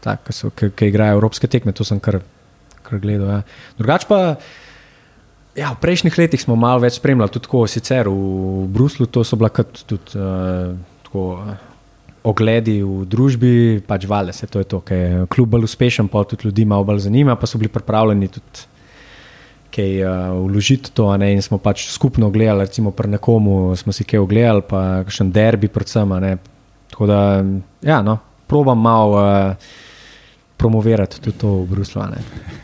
[0.01, 2.23] ki igrajo evropske tekme, to sem kar,
[2.85, 3.37] kar gledal.
[3.37, 3.41] Ja.
[3.81, 4.21] Drugač pa.
[5.55, 9.37] Ja, v prejšnjih letih smo malo več spremljali, tudi tako, sicer v Bruslu, to so
[9.39, 10.73] bila kot tudi uh,
[11.05, 11.75] tako, uh,
[12.25, 13.51] ogledi v družbi,
[13.85, 16.83] pač vale se to je to, ker je kljub bolj uspešen, pa tudi ljudi malo
[16.83, 18.65] bolj zanima, pa so bili pripravljeni tudi
[19.75, 24.07] kaj uh, vložiti to, ne, in smo pač skupno gledali, recimo pri nekomu smo si
[24.07, 26.35] kaj ogledali, pa še en derbi predvsem, ne.
[26.91, 27.19] Tako da,
[27.83, 29.73] ja, no, probam malo uh,
[30.57, 32.63] promovirati tudi to v Bruslu, ne.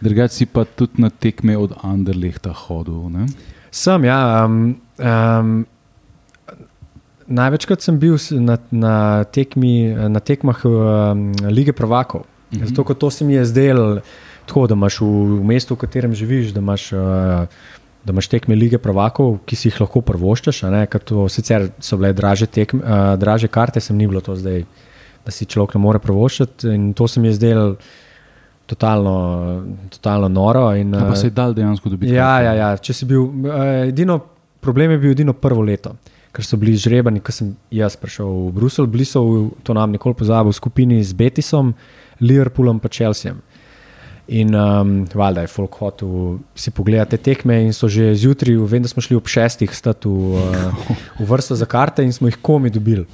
[0.00, 3.08] Drugač si pa tudi na tekme od Anderlehta hodil.
[3.12, 3.26] Ne?
[3.72, 4.44] Sem, ja.
[4.44, 5.64] Um, um,
[7.26, 12.26] največkrat sem bil na, na, tekmi, na tekmah um, Lige Prvakov.
[12.52, 12.70] Mhm.
[12.70, 14.00] Zato, ker to se mi je zdelo
[14.46, 15.08] tako, da imaš v,
[15.40, 16.92] v mestu, v katerem živiš, da imaš.
[16.92, 17.74] Uh,
[18.06, 20.60] Da imaš tekme lige prvakov, ki si jih lahko prvoščaš,
[21.02, 24.62] to sicer so bile draže, tekme, uh, draže karte, sem ni bilo to zdaj,
[25.26, 26.70] da si človek ne more prvoščati.
[26.70, 27.64] In to se mi je zdelo
[28.66, 30.74] totalno, totalno noro.
[30.74, 32.12] In, A pa eh, se je dal dejansko dobiti.
[32.12, 32.76] Ja, ja, ja.
[32.76, 34.18] Če si bil, uh, edino,
[34.60, 35.96] problem je bil edino prvo leto,
[36.34, 39.94] ker so bili žrebani, ko sem jaz prišel v Bruselj, bili so, v, to nam
[39.94, 41.74] nikoli pozabil, v skupini z Betisom,
[42.20, 43.42] Liverpoolom in Chelseajem.
[44.26, 48.82] In um, valjda je folk hotel si pogledati te tekme in so že zjutraj, vem,
[48.82, 52.40] da smo šli ob šestih stati v, uh, v vrsto za karte in smo jih
[52.42, 53.06] komi dobili.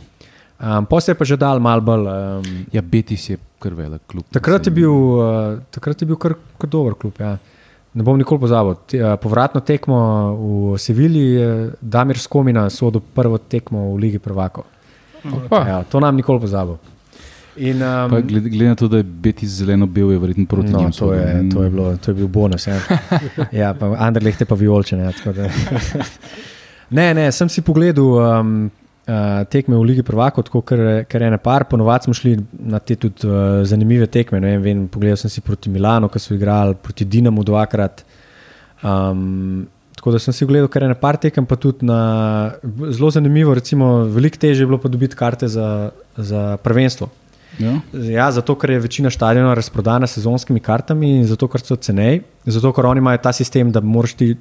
[0.62, 2.06] Um, pa se je pa že dal mal bolj.
[2.06, 4.24] Um, Ja, Betis je kar velik klub.
[4.30, 7.18] Takrat je bil, uh, takrat je bil kar, kar dober klub.
[7.18, 7.38] Ja.
[7.94, 8.76] Ne bom nikoli pozabil.
[8.86, 9.98] Te, uh, povratno tekmo
[10.72, 11.48] v Sevilji je
[11.82, 14.64] Damir Skomina sodel prvo tekmo v Ligi Prvakov.
[15.22, 15.60] Opa.
[15.68, 16.78] Ja, to nam nikoli pozabil.
[17.56, 20.78] In, um, Pa glede, glede na to, da je Betis zeleno-bel, je verjetno proti no,
[20.78, 20.92] njim.
[20.92, 22.66] to, je, to, je bilo, to je bil bonus.
[22.66, 22.78] Ja,
[23.66, 25.00] ja pa Anderlecht je pa vijolčen.
[25.00, 25.50] Ja, tako da-
[26.90, 28.04] Ne, ne, sem si pogledal
[28.40, 28.70] um,
[29.06, 32.36] uh, tekme v Ligi Prvako, tako ker je ena par, ponovadi smo šli
[32.72, 34.40] na te tudi uh, zanimive tekme.
[34.40, 38.04] Ne vem, vem, pogledal sem si proti Milanu, ki so igrali proti Dinamu dvakrat.
[38.82, 41.98] Um, tako da sem si gledal kar ena par tekem, pa tudi na
[42.90, 47.10] zelo zanimivo, recimo, veliko težje je bilo pa dobiti karte za, za prvenstvo.
[47.60, 47.74] Ja.
[47.92, 52.22] Ja, zato, ker je večina stadionov razprodana s sezonskimi kartami in zato, ker so ceneji,
[52.46, 54.32] zato, ker oni imajo ta sistem, da moraš ti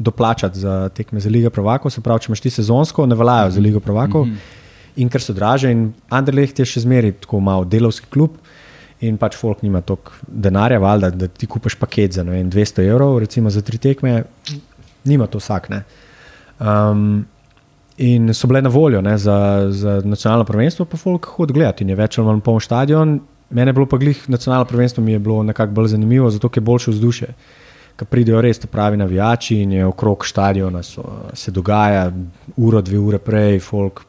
[0.00, 3.60] doplačati za tekme za Ligo Prvakov, se pravi, če imaš ti sezonsko, ne veljajo za
[3.60, 4.36] Ligo Prvakov Mhm.
[4.96, 5.70] in ker so draže.
[5.70, 8.30] In Anderlecht je še zmeraj tako malo delovski klub.
[9.00, 13.18] In pač folk nima toliko denarja, valjda, da ti kupiš paket za vem, 200 evrov,
[13.18, 14.24] recimo za tri tekme,
[15.04, 15.68] nima to vsak.
[15.70, 15.84] Ne.
[16.60, 17.24] Um,
[17.96, 21.90] in so bile na voljo ne, za, za nacionalno prvenstvo, pa folk hodi gledati in
[21.90, 23.20] je več ali manj poln stadion.
[23.50, 26.60] Mene je bilo pa glih nacionalno prvenstvo, mi je bilo nekako bolj zanimivo, zato je
[26.60, 27.28] boljše vzdušje.
[27.96, 31.02] Ker pridejo res pravi navijači in je okrog stadiona so,
[31.34, 32.10] se dogaja,
[32.56, 34.04] uro, dve ure prej, folk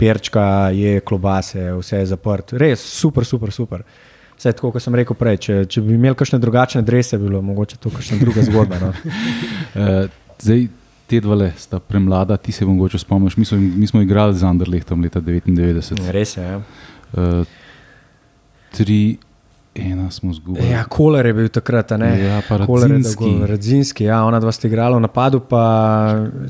[0.00, 2.54] perčka, je klobase, vse je zaprt.
[2.56, 3.84] Res super, super, super.
[4.38, 7.42] Vse tako, kot sem rekel prej, če, če bi imeli kakšne drugačne drese, bi bilo
[7.44, 8.78] mogoče to kakšna druga zgodba.
[8.80, 8.92] No.
[9.76, 10.06] Uh,
[10.44, 10.68] zdaj,
[11.10, 13.36] te dvale sta premlada, ti se mogoče spomniš.
[13.36, 16.00] Mi, so, mi smo igrali z Anderlehtom leta 99.
[16.16, 16.46] Res je.
[16.46, 16.62] Ja.
[17.12, 17.44] Uh,
[18.72, 19.18] tri,
[19.74, 20.68] ena smo zgubili.
[20.68, 22.10] Ja, Koler je bil takrat, ne?
[22.20, 23.30] Ja, pa Radzinski.
[23.46, 25.62] Radzinski, ja, ona dva sta igrala v napadu, pa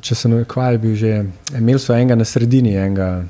[0.01, 3.23] če se ne kvaj, bil že, imeli so enega na sredini, enega,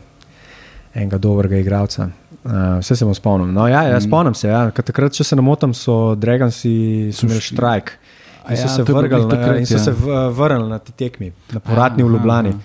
[0.95, 2.09] enega dobrega igralca.
[2.41, 3.51] Uh, vse se bom spomnil.
[3.53, 4.01] No, ja, ja, Mm.
[4.01, 4.49] spomnim se.
[4.49, 4.71] Ja.
[4.71, 6.71] Ker Takrat, če se ne motim, so Dragonsi
[7.13, 7.91] imeli štrajk.
[8.49, 9.79] In so ja, se vrgli takrat, in so ja.
[9.81, 12.49] se v- vrnili na ti tekmi, na povratni v Aha, Ljubljani.
[12.49, 12.59] aha.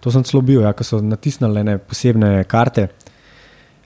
[0.00, 2.88] To sem celo bil, ja, ko so natisnili posebne karte.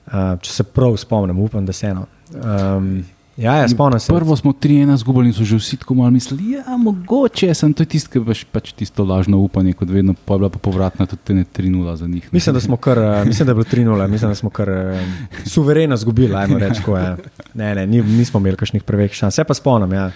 [0.09, 2.07] Uh, če se prav spomnim, upam, da se eno.
[2.33, 3.03] Um,
[3.37, 4.09] ja, ja, spomnim se.
[4.13, 7.53] Prvo smo tri, ena zgubili in so že vsi tako malo mislili, da ja, mogoče
[7.53, 10.59] sem to tisto, ki pač, pač tisto lažno upanje, kot vedno, pa je bila pa
[10.59, 12.23] povratna tudi ne 3-0 za njih.
[12.23, 12.29] ne.
[12.31, 15.05] Mislim, da smo kar, eh, mislim, da je bilo 3-0, mislim, da smo kar eh,
[15.45, 16.81] suvereno izgubili, ajmo reči.
[16.81, 17.17] tako, Ja.
[17.53, 19.35] Ne, ne, ni, nismo imeli kakšnih preveč šans.
[19.35, 20.11] Se pa spomnim, ja.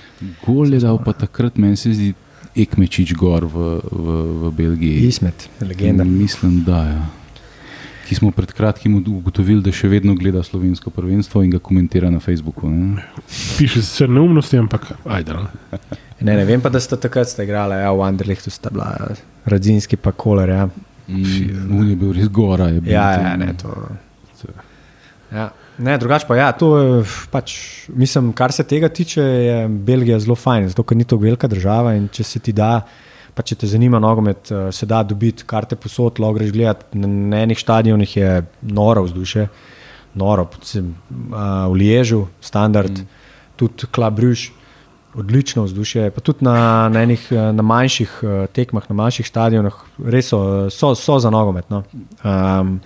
[0.45, 2.13] Gol je dal pa takrat, meni se zdi,
[2.55, 5.07] Ekmečič gor v, v, v Belgiji.
[5.07, 6.03] Ismet, legenda.
[6.03, 6.93] Mislim, da je.
[6.93, 7.22] Ja.
[8.13, 12.19] Ki smo pred kratkim ugotovili, da še vedno gleda slovensko prvenstvo in ga komentira na
[12.21, 12.69] Facebooku.
[12.69, 13.01] Ne?
[13.57, 15.33] Piše sicer neumnosti, ampak ajde.
[15.33, 15.79] No.
[16.21, 19.15] Ne, ne, vem pa, da ste takrat ste igrali, ja, v Anderlehtu sta bila ja,
[19.49, 20.53] Radzinski pa Koler.
[20.53, 20.67] Ja,
[21.07, 22.69] Mm, on je bil res gora.
[22.71, 23.73] Je bil, ja, ja ne, to.
[25.33, 25.49] Ja.
[25.77, 27.55] Ne, drugače pa ja, to je pač,
[27.89, 31.95] mislim, kar se tega tiče, je Belgija zelo fajn, zato ker ni to velika država
[31.97, 32.75] in če se ti da,
[33.33, 36.85] pa če te zanima nogomet, eh, se da dobiti karte posod, lahko greš gledat.
[36.93, 39.47] Na, enih stadionih je noro vzdušje,
[40.13, 43.31] noro, predvsem uh, v Liežu, standard, mm.
[43.57, 44.51] tudi Klab Bruž.
[45.13, 48.13] Odlično vzdušje, pa tudi na, na, enih, eh, na manjših
[48.49, 49.75] tekmah, na manjših stadionih,
[50.09, 50.39] res so,
[50.73, 51.69] so, so za nogomet.
[51.69, 51.83] No.
[52.25, 52.79] Um,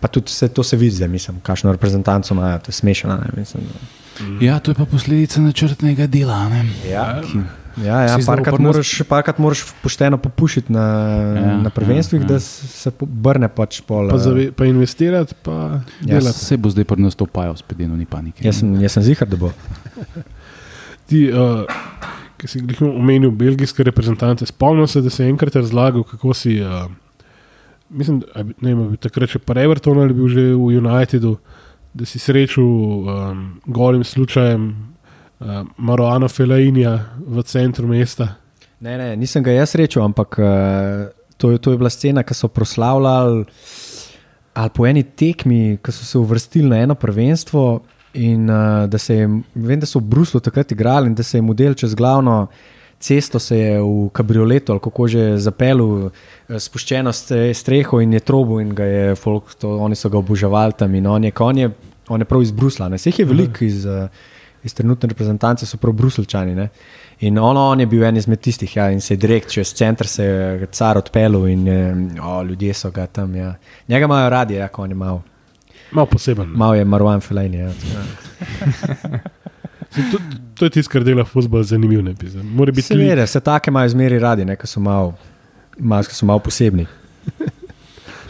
[0.00, 3.16] pa tudi vse to se vidi, zdaj, mislim, kakšno reprezentanco imajo, to je smešno.
[3.18, 6.48] Ne, mislim, da- ja, to je pa posledica načrtnega dela.
[6.48, 6.64] Ne?
[6.90, 7.42] Ja, Ki-
[7.76, 10.86] ja, ja parkrat, moraš, parkrat moraš pošteno popušiti na,
[11.36, 12.34] Ja, na prvenstvih, ja, ja, ja.
[12.34, 12.38] ja.
[12.38, 14.10] da se brne pač pol.
[14.10, 16.38] Pa, eh, zave, pa investirati, pa Ja, delati.
[16.38, 18.44] Se bo zdaj pri nas to pajal, spet eno ni panike.
[18.46, 19.52] Jaz sem, jaz sem zihar, da bo.
[21.10, 21.64] Ti, uh,
[22.40, 26.58] ki si jih omenil, belgijske reprezentante, spomnim se, da si enkrat razlagal, kako si.
[26.62, 26.86] Uh,
[27.90, 28.22] mislim,
[28.62, 31.36] ne vem, takrat še pa Everton ali bil že v Unitedu,
[31.94, 34.89] da si srečal um, golim slučajem
[35.40, 36.94] uh, Maroana Felainija
[37.26, 38.34] v centru mesta.
[38.80, 42.34] Ne, ne, nisem ga jaz srečal, ampak uh, to, je- to je bila scena, ki
[42.34, 43.44] so proslavljali
[44.54, 47.80] ali po eni tekmi, ki so se uvrstili na eno prvenstvo.
[48.14, 51.38] In uh, da se je, vem, da so v Bruslu takrat igrali in da se
[51.38, 52.48] je model čez glavno
[53.00, 56.10] cesto se je v kabrioletu ali kako že zapeljal,
[56.48, 57.12] eh, spuščeno
[57.54, 61.06] streho in je trobo in ga je folk, to, oni so ga oboževali tam in
[61.06, 61.70] on je, on je,
[62.08, 62.88] on je prav iz Brusla.
[62.88, 62.96] Ne.
[63.00, 64.08] Vseh je veliko iz, eh,
[64.64, 66.54] iz trenutne reprezentance, so prav Bruselčani.
[66.54, 66.68] Ne.
[67.20, 70.06] In on, on je bil en izmed tistih, ja, in se je direkt čez center,
[70.06, 73.34] se je car odpeljal in eh, o, ljudje so ga tam.
[73.36, 73.54] Ja.
[73.88, 75.20] Njega imajo radi, ja, ko on je mal.
[75.92, 76.48] Malo poseben.
[76.54, 77.56] Mal je Marwan Fellaini.
[77.56, 77.72] Ja,
[79.90, 80.18] To,
[80.54, 82.04] to je tisto, kar dela futbol zanimiv.
[82.78, 85.16] Seveda, vse take imajo zmeri radi, ne, ki so malo
[85.78, 86.86] mal, mal posebni.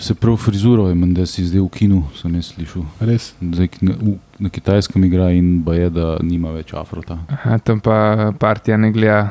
[0.00, 2.86] Se prav frizuro je, da si zdaj v kinu, sem jaz slišal.
[3.04, 3.34] Res.
[3.40, 7.18] Zdaj, na, v, na kitajskem igra in ba je, da nima več afrota.
[7.28, 9.28] Aha, tam pa partija ne gleda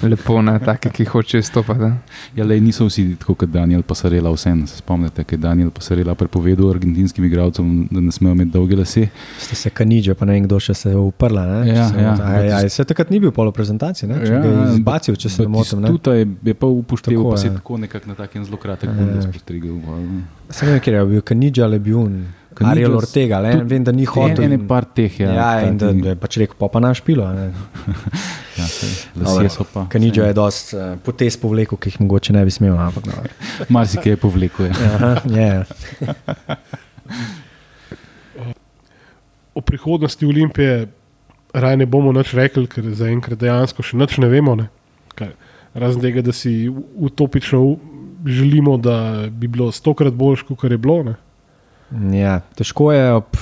[0.00, 1.88] Lepo, ne, take, ki hočejo stopiti.
[2.36, 6.14] Ja, le, niso vsi tako kot Daniel Pasarela, vseeno se spomnite, kaj je Daniel Pasarela
[6.14, 9.08] prepovedal argentinskim igralcem, da ne smejo imeti dolge lase.
[9.38, 11.46] Ste se kanidže, pa ne vem, kdo še se je uprla.
[11.46, 12.10] ne, Ja, se ja.
[12.10, 12.26] motim.
[12.26, 14.20] Aj, aj, se takrat ni bil polo prezentacije, ne?
[14.20, 15.80] Če Ja, ga je izbacil, če se ne motim.
[15.80, 15.88] ne.
[15.90, 17.56] Tudi je, je pa upošteval, Tako, pa se je ja.
[17.56, 19.32] tako nekako na takem zelo kratek Ja, bundes ja.
[19.32, 19.80] postrigel.
[20.48, 22.20] Se ne vem, kje je bil kanidže ali bil un.
[22.66, 24.44] Ariel Ortega, le, tudi- vem, da ni hotel.
[24.44, 25.32] En, en par teh, ja.
[25.32, 27.24] Ja, in da, da je pač rekel, pa pa naš pilo.
[27.24, 27.52] a Ne.
[28.58, 28.66] ja,
[29.14, 29.86] lasje so pa.
[29.92, 32.74] Kanidža je dost uh, potez povlekel, ki jih mogoče ne bi smel.
[32.74, 33.12] no, Ampak, no.
[33.74, 34.66] Marsikaj je povlekel.
[34.66, 35.14] Ja.
[35.24, 35.64] Je.
[39.54, 40.86] O prihodnosti Olimpije
[41.52, 44.54] raje ne bomo nič rekli, ker zaenkrat dejansko še nič ne vemo.
[44.54, 44.68] Ne?
[45.18, 45.32] Kaj,
[45.74, 47.76] razen tega, da si utopično
[48.26, 51.02] želimo, da bi bilo stokrat boljš, kot je bilo.
[51.02, 51.16] Ne?
[52.12, 53.38] Ja, težko je ob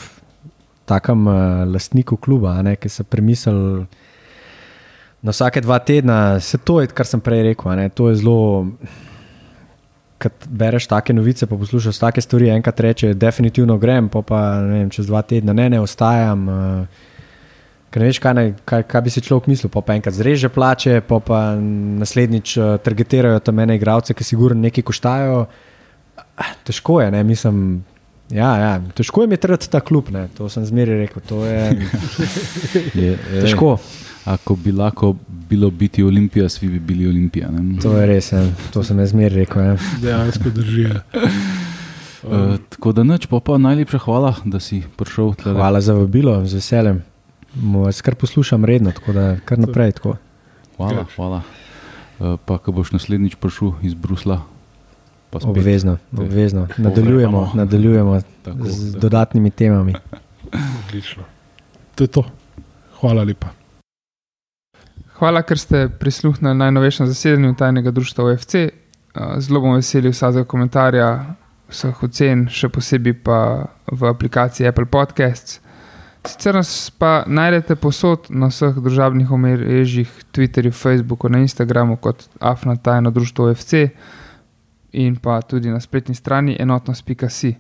[0.87, 3.87] takem uh, lastniku kluba, ne, ki se premisli
[5.27, 6.39] na vsake dva tedna.
[6.41, 7.73] Se to je, kar sem prej rekel.
[7.75, 8.67] Ne, to je zelo.
[10.23, 14.87] Kad bereš take novice, pa poslušaš take stvari, enkrat reče, definitivno grem, pa, pa vem,
[14.95, 16.47] čez dva tedna ne, ne ostajam.
[16.47, 17.11] Uh,
[17.91, 19.73] ker ne veš, kaj, naj- kaj, kaj bi si človek mislil.
[19.75, 24.63] Pa, pa enkrat zreže plače, pa, pa naslednjič uh, targetirajo tam ene igralce, ki sigurno
[24.63, 25.45] nekaj koštajo.
[26.37, 27.61] Ah, Težko je, ne, mislim.
[28.31, 30.29] Ja, ja, težko je imeti ta klub, ne.
[30.29, 31.23] to sem zmeraj rekel.
[31.29, 31.87] To je
[32.95, 33.79] Je, ej, težko,
[34.25, 37.51] Ako bi lahko bilo biti Olimpija, svi bi bili Olimpija.
[37.51, 37.79] ne.
[37.79, 38.33] to je res.
[38.33, 38.43] Ja.
[38.73, 39.63] To sem jaz zmeraj rekel.
[39.63, 39.77] Ja.
[40.03, 40.99] Dejansko držijo.
[42.27, 45.35] Uh, tako da nič, pa, pa najlepša hvala, da si prišel.
[45.35, 45.55] tlele.
[45.55, 47.03] Hvala za vabilo, z veseljem.
[47.55, 49.93] Mo- Vas kar poslušam redno, tako da kar naprej.
[49.93, 50.17] Tako.
[50.77, 51.43] Hvala, hvala.
[52.19, 54.43] Uh, pa, ko boš naslednjič prišel iz Brusla.
[55.33, 56.69] Obvezno, obvezno.
[56.77, 59.01] Nadaljujemo, nadaljujemo Tako, z tako.
[59.01, 59.95] dodatnimi temami.
[60.89, 61.23] Odlično.
[61.95, 62.25] To je to.
[63.01, 63.47] Hvala lepa.
[65.19, 68.55] Hvala, ker ste prisluhnili najnovejšemu zasedanju tajnega društva OFC.
[68.55, 71.09] Uh, Zelo bom vesel vsakega komentarja,
[71.73, 73.39] vseh ocen, še posebej pa
[73.93, 75.61] v aplikaciji Apple Podcasts.
[76.27, 82.77] Sicer nas pa najdete posod na vseh družabnih omrežjih, Twitterju, Facebooku, na Instagramu kot Afna
[82.77, 83.87] tajno društvo OFC
[84.93, 87.57] in pa tudi na spletni strani enotnost.si.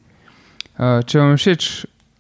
[0.77, 1.69] Uh, Če vam je všeč,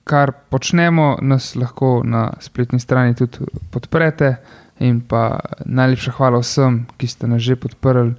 [0.06, 4.36] kar počnemo, nas lahko na spletni strani tudi podprete.
[4.84, 8.12] In pa najlepša hvala vsem, ki ste nas že podprli.